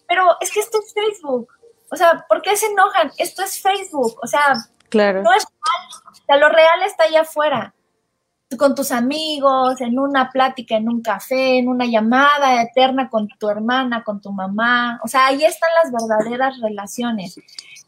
[0.06, 1.48] pero es que esto es Facebook.
[1.90, 3.12] O sea, ¿por qué se enojan?
[3.18, 4.18] Esto es Facebook.
[4.22, 4.54] O sea,
[4.88, 5.22] claro.
[5.22, 6.12] no es real.
[6.12, 7.74] O sea, lo real está allá afuera.
[8.58, 13.48] Con tus amigos, en una plática, en un café, en una llamada eterna con tu
[13.48, 15.00] hermana, con tu mamá.
[15.04, 17.36] O sea, ahí están las verdaderas relaciones.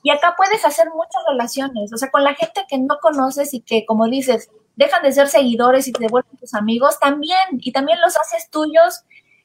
[0.03, 1.93] Y acá puedes hacer muchas relaciones.
[1.93, 5.29] O sea, con la gente que no conoces y que, como dices, dejan de ser
[5.29, 9.03] seguidores y te vuelven tus amigos también, y también los haces tuyos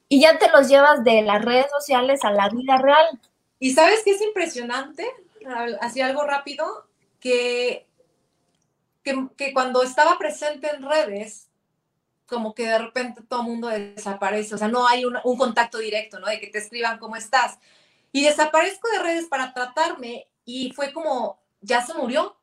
[0.08, 3.20] y ya te los llevas de las redes sociales a la vida real.
[3.64, 5.10] Y sabes que es impresionante,
[5.80, 6.86] así algo rápido,
[7.22, 7.88] que,
[9.02, 11.48] que, cuando estaba presente en redes,
[12.26, 15.78] como que de repente todo el mundo desaparece, o sea, no hay un, un contacto
[15.78, 16.28] directo, ¿no?
[16.28, 17.58] De que te escriban cómo estás.
[18.12, 22.36] Y desaparezco de redes para tratarme y fue como, ya se murió,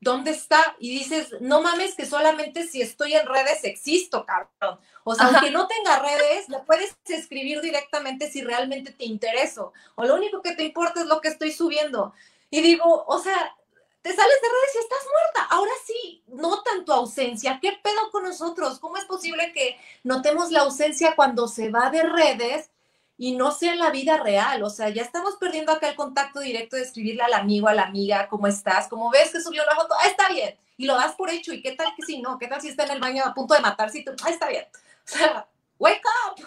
[0.00, 0.76] ¿dónde está?
[0.78, 4.78] Y dices, no mames que solamente si estoy en redes existo, cabrón.
[5.04, 9.72] O sea, aunque no tenga redes, le puedes escribir directamente si realmente te intereso.
[9.94, 12.12] O lo único que te importa es lo que estoy subiendo.
[12.50, 13.56] Y digo, o sea,
[14.02, 15.54] te sales de redes y estás muerta.
[15.54, 17.58] Ahora sí, notan tu ausencia.
[17.60, 18.78] ¿Qué pedo con nosotros?
[18.78, 22.70] ¿Cómo es posible que notemos la ausencia cuando se va de redes
[23.18, 24.62] y no sea en la vida real?
[24.62, 27.84] O sea, ya estamos perdiendo acá el contacto directo de escribirle al amigo, a la
[27.84, 28.88] amiga, ¿cómo estás?
[28.88, 30.56] Como ves que subió una foto, ah, está bien.
[30.76, 31.52] Y lo das por hecho.
[31.52, 32.38] ¿Y qué tal que si no?
[32.38, 34.48] ¿Qué tal si está en el baño a punto de matarse y tú, ah, está
[34.48, 34.64] bien?
[35.06, 35.46] O sea,
[35.78, 36.44] wake up.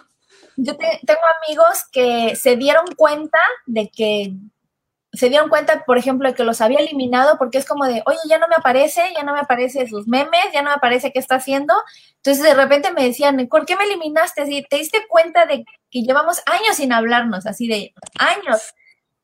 [0.57, 4.33] Yo tengo amigos que se dieron cuenta de que
[5.11, 8.19] se dieron cuenta, por ejemplo, de que los había eliminado porque es como de, oye,
[8.27, 11.19] ya no me aparece, ya no me aparece sus memes, ya no me aparece qué
[11.19, 11.73] está haciendo.
[12.17, 14.43] Entonces de repente me decían, ¿por qué me eliminaste?
[14.43, 17.47] Así, ¿te diste cuenta de que llevamos años sin hablarnos?
[17.47, 18.75] Así de años.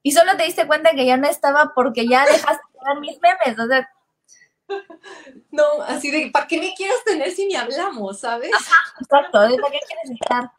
[0.02, 3.20] Y solo te diste cuenta que ya no estaba porque ya dejaste de ver mis
[3.22, 3.60] memes.
[3.60, 3.90] O sea,
[5.52, 8.50] no, así de, ¿para qué me quieres tener si ni hablamos, sabes?
[9.00, 10.52] exacto, ¿de para qué quieres estar?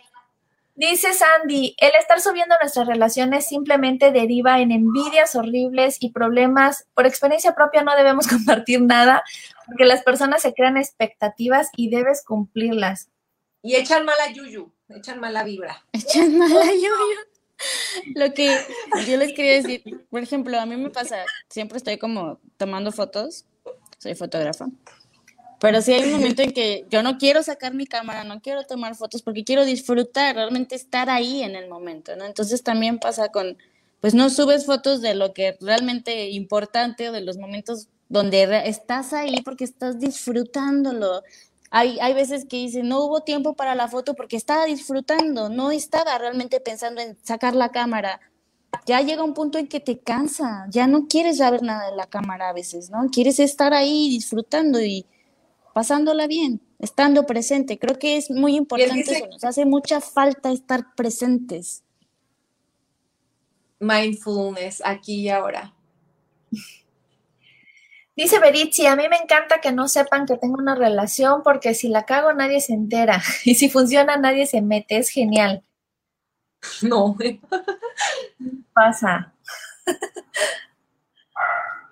[0.76, 6.86] Dice Sandy, el estar subiendo nuestras relaciones simplemente deriva en envidias horribles y problemas.
[6.92, 9.24] Por experiencia propia no debemos compartir nada
[9.64, 13.08] porque las personas se crean expectativas y debes cumplirlas.
[13.62, 15.82] Y echan mala yuyu, echan mala vibra.
[15.92, 17.20] Echan mala yuyu.
[18.14, 18.60] Lo que
[19.06, 23.46] yo les quería decir, por ejemplo, a mí me pasa, siempre estoy como tomando fotos,
[23.96, 24.66] soy fotógrafa,
[25.58, 28.64] pero sí hay un momento en que yo no quiero sacar mi cámara, no quiero
[28.64, 32.24] tomar fotos porque quiero disfrutar, realmente estar ahí en el momento, ¿no?
[32.24, 33.56] Entonces también pasa con,
[34.00, 39.12] pues no subes fotos de lo que realmente importante o de los momentos donde estás
[39.12, 41.22] ahí porque estás disfrutándolo.
[41.70, 45.72] Hay, hay veces que dicen, no hubo tiempo para la foto porque estaba disfrutando, no
[45.72, 48.20] estaba realmente pensando en sacar la cámara.
[48.86, 52.06] Ya llega un punto en que te cansa, ya no quieres saber nada de la
[52.06, 53.08] cámara a veces, ¿no?
[53.10, 55.06] Quieres estar ahí disfrutando y,
[55.76, 57.78] pasándola bien, estando presente.
[57.78, 61.84] Creo que es muy importante eso, nos hace mucha falta estar presentes.
[63.78, 65.74] Mindfulness, aquí y ahora.
[68.16, 71.90] Dice Beritzi, a mí me encanta que no sepan que tengo una relación porque si
[71.90, 75.62] la cago nadie se entera y si funciona nadie se mete, es genial.
[76.80, 77.18] No.
[78.72, 79.34] Pasa.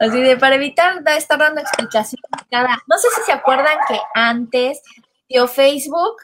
[0.04, 2.76] Así de, para evitar estar dando explicaciones cada...
[2.86, 4.82] No sé si se acuerdan que antes,
[5.28, 6.16] tío Facebook,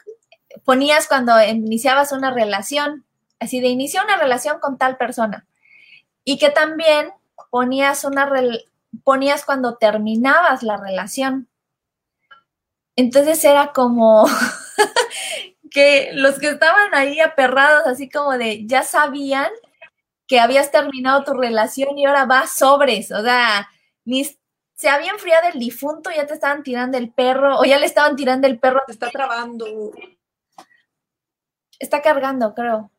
[0.63, 3.05] ponías cuando iniciabas una relación,
[3.39, 5.47] así de inicia una relación con tal persona.
[6.23, 7.11] Y que también
[7.49, 8.29] ponías una
[9.03, 11.47] ponías cuando terminabas la relación.
[12.95, 14.27] Entonces era como
[15.71, 19.49] que los que estaban ahí aperrados, así como de, ya sabían
[20.31, 23.69] que habías terminado tu relación y ahora vas sobres, o sea,
[24.05, 24.25] ni
[24.75, 28.15] se había enfriado el difunto, ya te estaban tirando el perro, o ya le estaban
[28.15, 28.79] tirando el perro.
[28.87, 29.91] Te está trabando.
[31.77, 32.89] Está cargando, creo.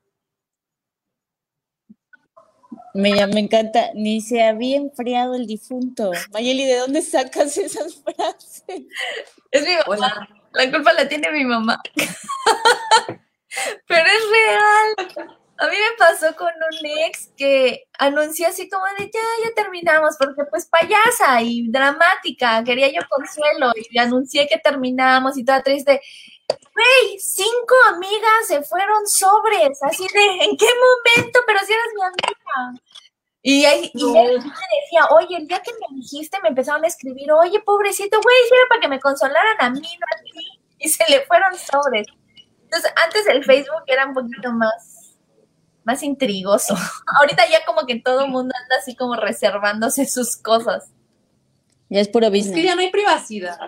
[2.92, 6.10] Me, me encanta, ni se había enfriado el difunto.
[6.34, 8.62] Mayeli, ¿de dónde sacas esas frases?
[9.50, 10.28] Es mi mamá.
[10.52, 11.80] La culpa la tiene mi mamá.
[13.86, 15.38] Pero es real.
[15.62, 20.16] A mí me pasó con un ex que anunció así como de ya, ya terminamos,
[20.18, 26.00] porque pues payasa y dramática, quería yo consuelo y anuncié que terminamos y toda triste.
[26.48, 31.38] Güey, cinco amigas se fueron sobres, así de, ¿en qué momento?
[31.46, 32.82] Pero si eres mi amiga.
[33.42, 36.88] Y, ahí, y él me decía, oye, el día que me dijiste me empezaron a
[36.88, 40.60] escribir, oye, pobrecito, güey, era para que me consolaran a mí, no a ti.
[40.80, 42.08] Y se le fueron sobres.
[42.64, 45.02] Entonces, antes el Facebook era un poquito más
[45.84, 46.74] más intrigoso.
[47.20, 50.90] Ahorita ya como que todo el mundo anda así como reservándose sus cosas.
[51.88, 52.48] Ya es puro business.
[52.48, 53.58] Es que ya no hay privacidad.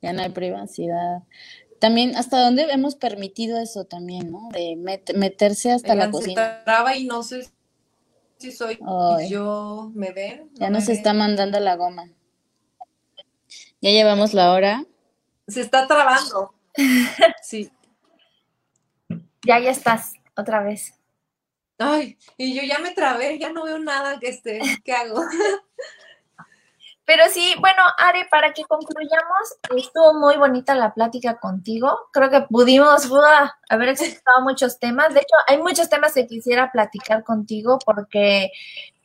[0.00, 1.22] ya no hay privacidad.
[1.78, 4.48] También, ¿hasta dónde hemos permitido eso también, no?
[4.52, 6.62] De meterse hasta la cocina.
[6.64, 7.46] traba y no sé
[8.38, 8.78] si soy
[9.28, 10.50] yo, ¿me ven?
[10.54, 12.10] ya nos está mandando la goma.
[13.80, 14.86] Ya llevamos la hora.
[15.46, 16.54] Se está trabando.
[17.42, 17.70] sí.
[19.44, 20.94] Ya, ya estás, otra vez.
[21.78, 25.20] Ay, y yo ya me trabé, ya no veo nada que esté, ¿qué hago?
[27.06, 32.08] Pero sí, bueno, Are, para que concluyamos, estuvo muy bonita la plática contigo.
[32.12, 33.10] Creo que pudimos
[33.68, 35.12] haber expresado muchos temas.
[35.12, 38.50] De hecho, hay muchos temas que quisiera platicar contigo porque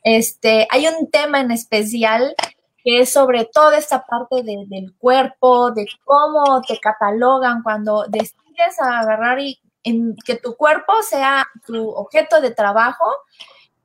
[0.02, 2.34] este, hay un tema en especial
[2.82, 9.40] que es sobre toda esta parte del cuerpo, de cómo te catalogan cuando decides agarrar
[9.40, 13.06] y en, que tu cuerpo sea tu objeto de trabajo.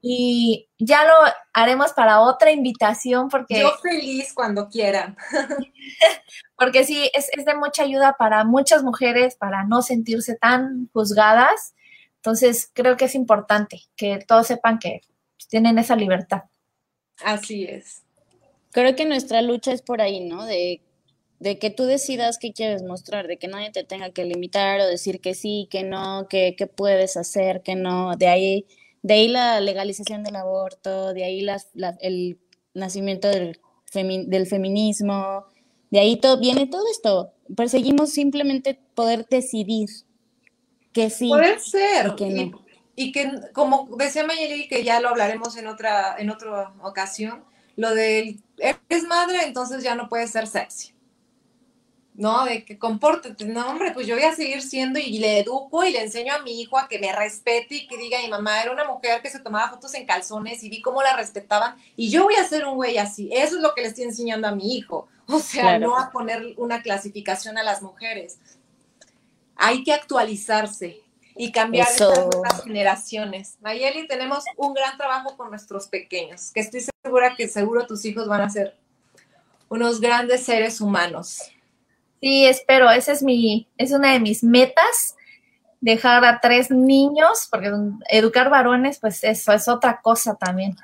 [0.02, 1.14] Y ya lo
[1.54, 3.62] haremos para otra invitación porque...
[3.62, 5.18] Yo feliz cuando quieran.
[6.58, 11.74] porque sí, es, es de mucha ayuda para muchas mujeres para no sentirse tan juzgadas.
[12.18, 15.02] Entonces, creo que es importante que todos sepan que
[15.48, 16.43] tienen esa libertad.
[17.24, 18.04] Así es.
[18.72, 20.46] Creo que nuestra lucha es por ahí, ¿no?
[20.46, 20.82] De,
[21.40, 24.88] de que tú decidas qué quieres mostrar, de que nadie te tenga que limitar o
[24.88, 28.16] decir que sí, que no, que, que puedes hacer, que no.
[28.16, 28.66] De ahí,
[29.02, 31.68] de ahí la legalización del aborto, de ahí las,
[32.00, 32.40] el
[32.74, 33.60] nacimiento del,
[33.94, 35.46] del feminismo,
[35.92, 37.34] de ahí todo, viene todo esto.
[37.56, 39.90] Perseguimos simplemente poder decidir
[40.94, 41.30] que sí.
[41.60, 42.16] Ser.
[42.16, 42.66] Que no.
[42.96, 47.44] y, que, como decía Mayeli, que ya lo hablaremos en otra, en otra ocasión,
[47.76, 50.95] lo del eres madre, entonces ya no puedes ser sexy.
[52.18, 52.45] ¿No?
[52.45, 55.91] De que compórtate, no, hombre, pues yo voy a seguir siendo y le educo y
[55.91, 58.72] le enseño a mi hijo a que me respete y que diga, mi mamá era
[58.72, 62.24] una mujer que se tomaba fotos en calzones y vi cómo la respetaban y yo
[62.24, 63.30] voy a ser un güey así.
[63.32, 65.07] Eso es lo que le estoy enseñando a mi hijo.
[65.28, 68.38] O sea, no a poner una clasificación a las mujeres.
[69.55, 71.01] Hay que actualizarse
[71.36, 73.57] y cambiar estas generaciones.
[73.61, 78.28] Mayeli, tenemos un gran trabajo con nuestros pequeños, que estoy segura que seguro tus hijos
[78.28, 78.78] van a ser
[79.68, 81.39] unos grandes seres humanos.
[82.22, 85.16] Sí, espero, esa es mi, es una de mis metas,
[85.82, 87.72] dejar a tres niños, porque
[88.09, 90.76] educar varones, pues eso es otra cosa también.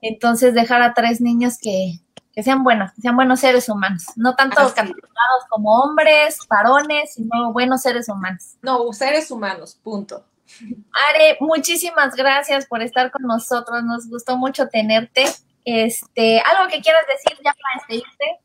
[0.00, 1.98] Entonces, dejar a tres niños que,
[2.32, 7.52] que sean buenos, que sean buenos seres humanos, no tanto catalogados como hombres, varones, sino
[7.52, 8.56] buenos seres humanos.
[8.62, 10.24] No, seres humanos, punto.
[10.92, 15.24] Are, muchísimas gracias por estar con nosotros, nos gustó mucho tenerte.
[15.64, 18.40] Este, algo que quieras decir ya para despedirte.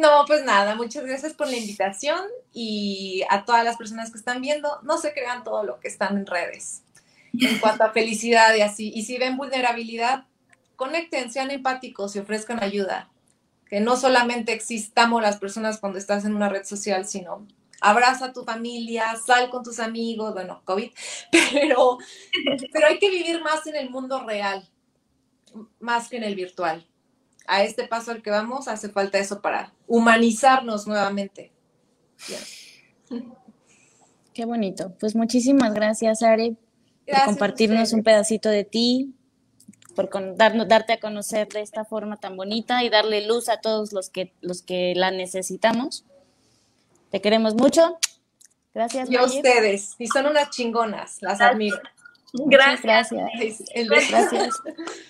[0.00, 2.22] No, pues nada, muchas gracias por la invitación
[2.54, 6.16] y a todas las personas que están viendo, no se crean todo lo que están
[6.16, 6.82] en redes
[7.38, 8.90] en cuanto a felicidad y así.
[8.94, 10.24] Y si ven vulnerabilidad,
[10.76, 13.10] conecten, sean empáticos y ofrezcan ayuda.
[13.68, 17.46] Que no solamente existamos las personas cuando estás en una red social, sino
[17.82, 20.92] abraza a tu familia, sal con tus amigos, bueno, COVID,
[21.30, 21.98] pero,
[22.72, 24.66] pero hay que vivir más en el mundo real,
[25.78, 26.89] más que en el virtual.
[27.52, 31.50] A este paso al que vamos hace falta eso para humanizarnos nuevamente.
[34.32, 34.94] Qué bonito.
[35.00, 36.54] Pues muchísimas gracias, Are,
[37.04, 39.16] por compartirnos un pedacito de ti,
[39.96, 44.10] por darte a conocer de esta forma tan bonita y darle luz a todos los
[44.10, 46.04] que, los que la necesitamos.
[47.10, 47.98] Te queremos mucho.
[48.72, 49.10] Gracias.
[49.10, 49.96] Y a ustedes.
[49.98, 51.20] Y son unas chingonas.
[51.20, 51.80] Las admiro.
[52.32, 53.10] Gracias.
[53.10, 54.08] Gracias.
[54.08, 54.54] gracias.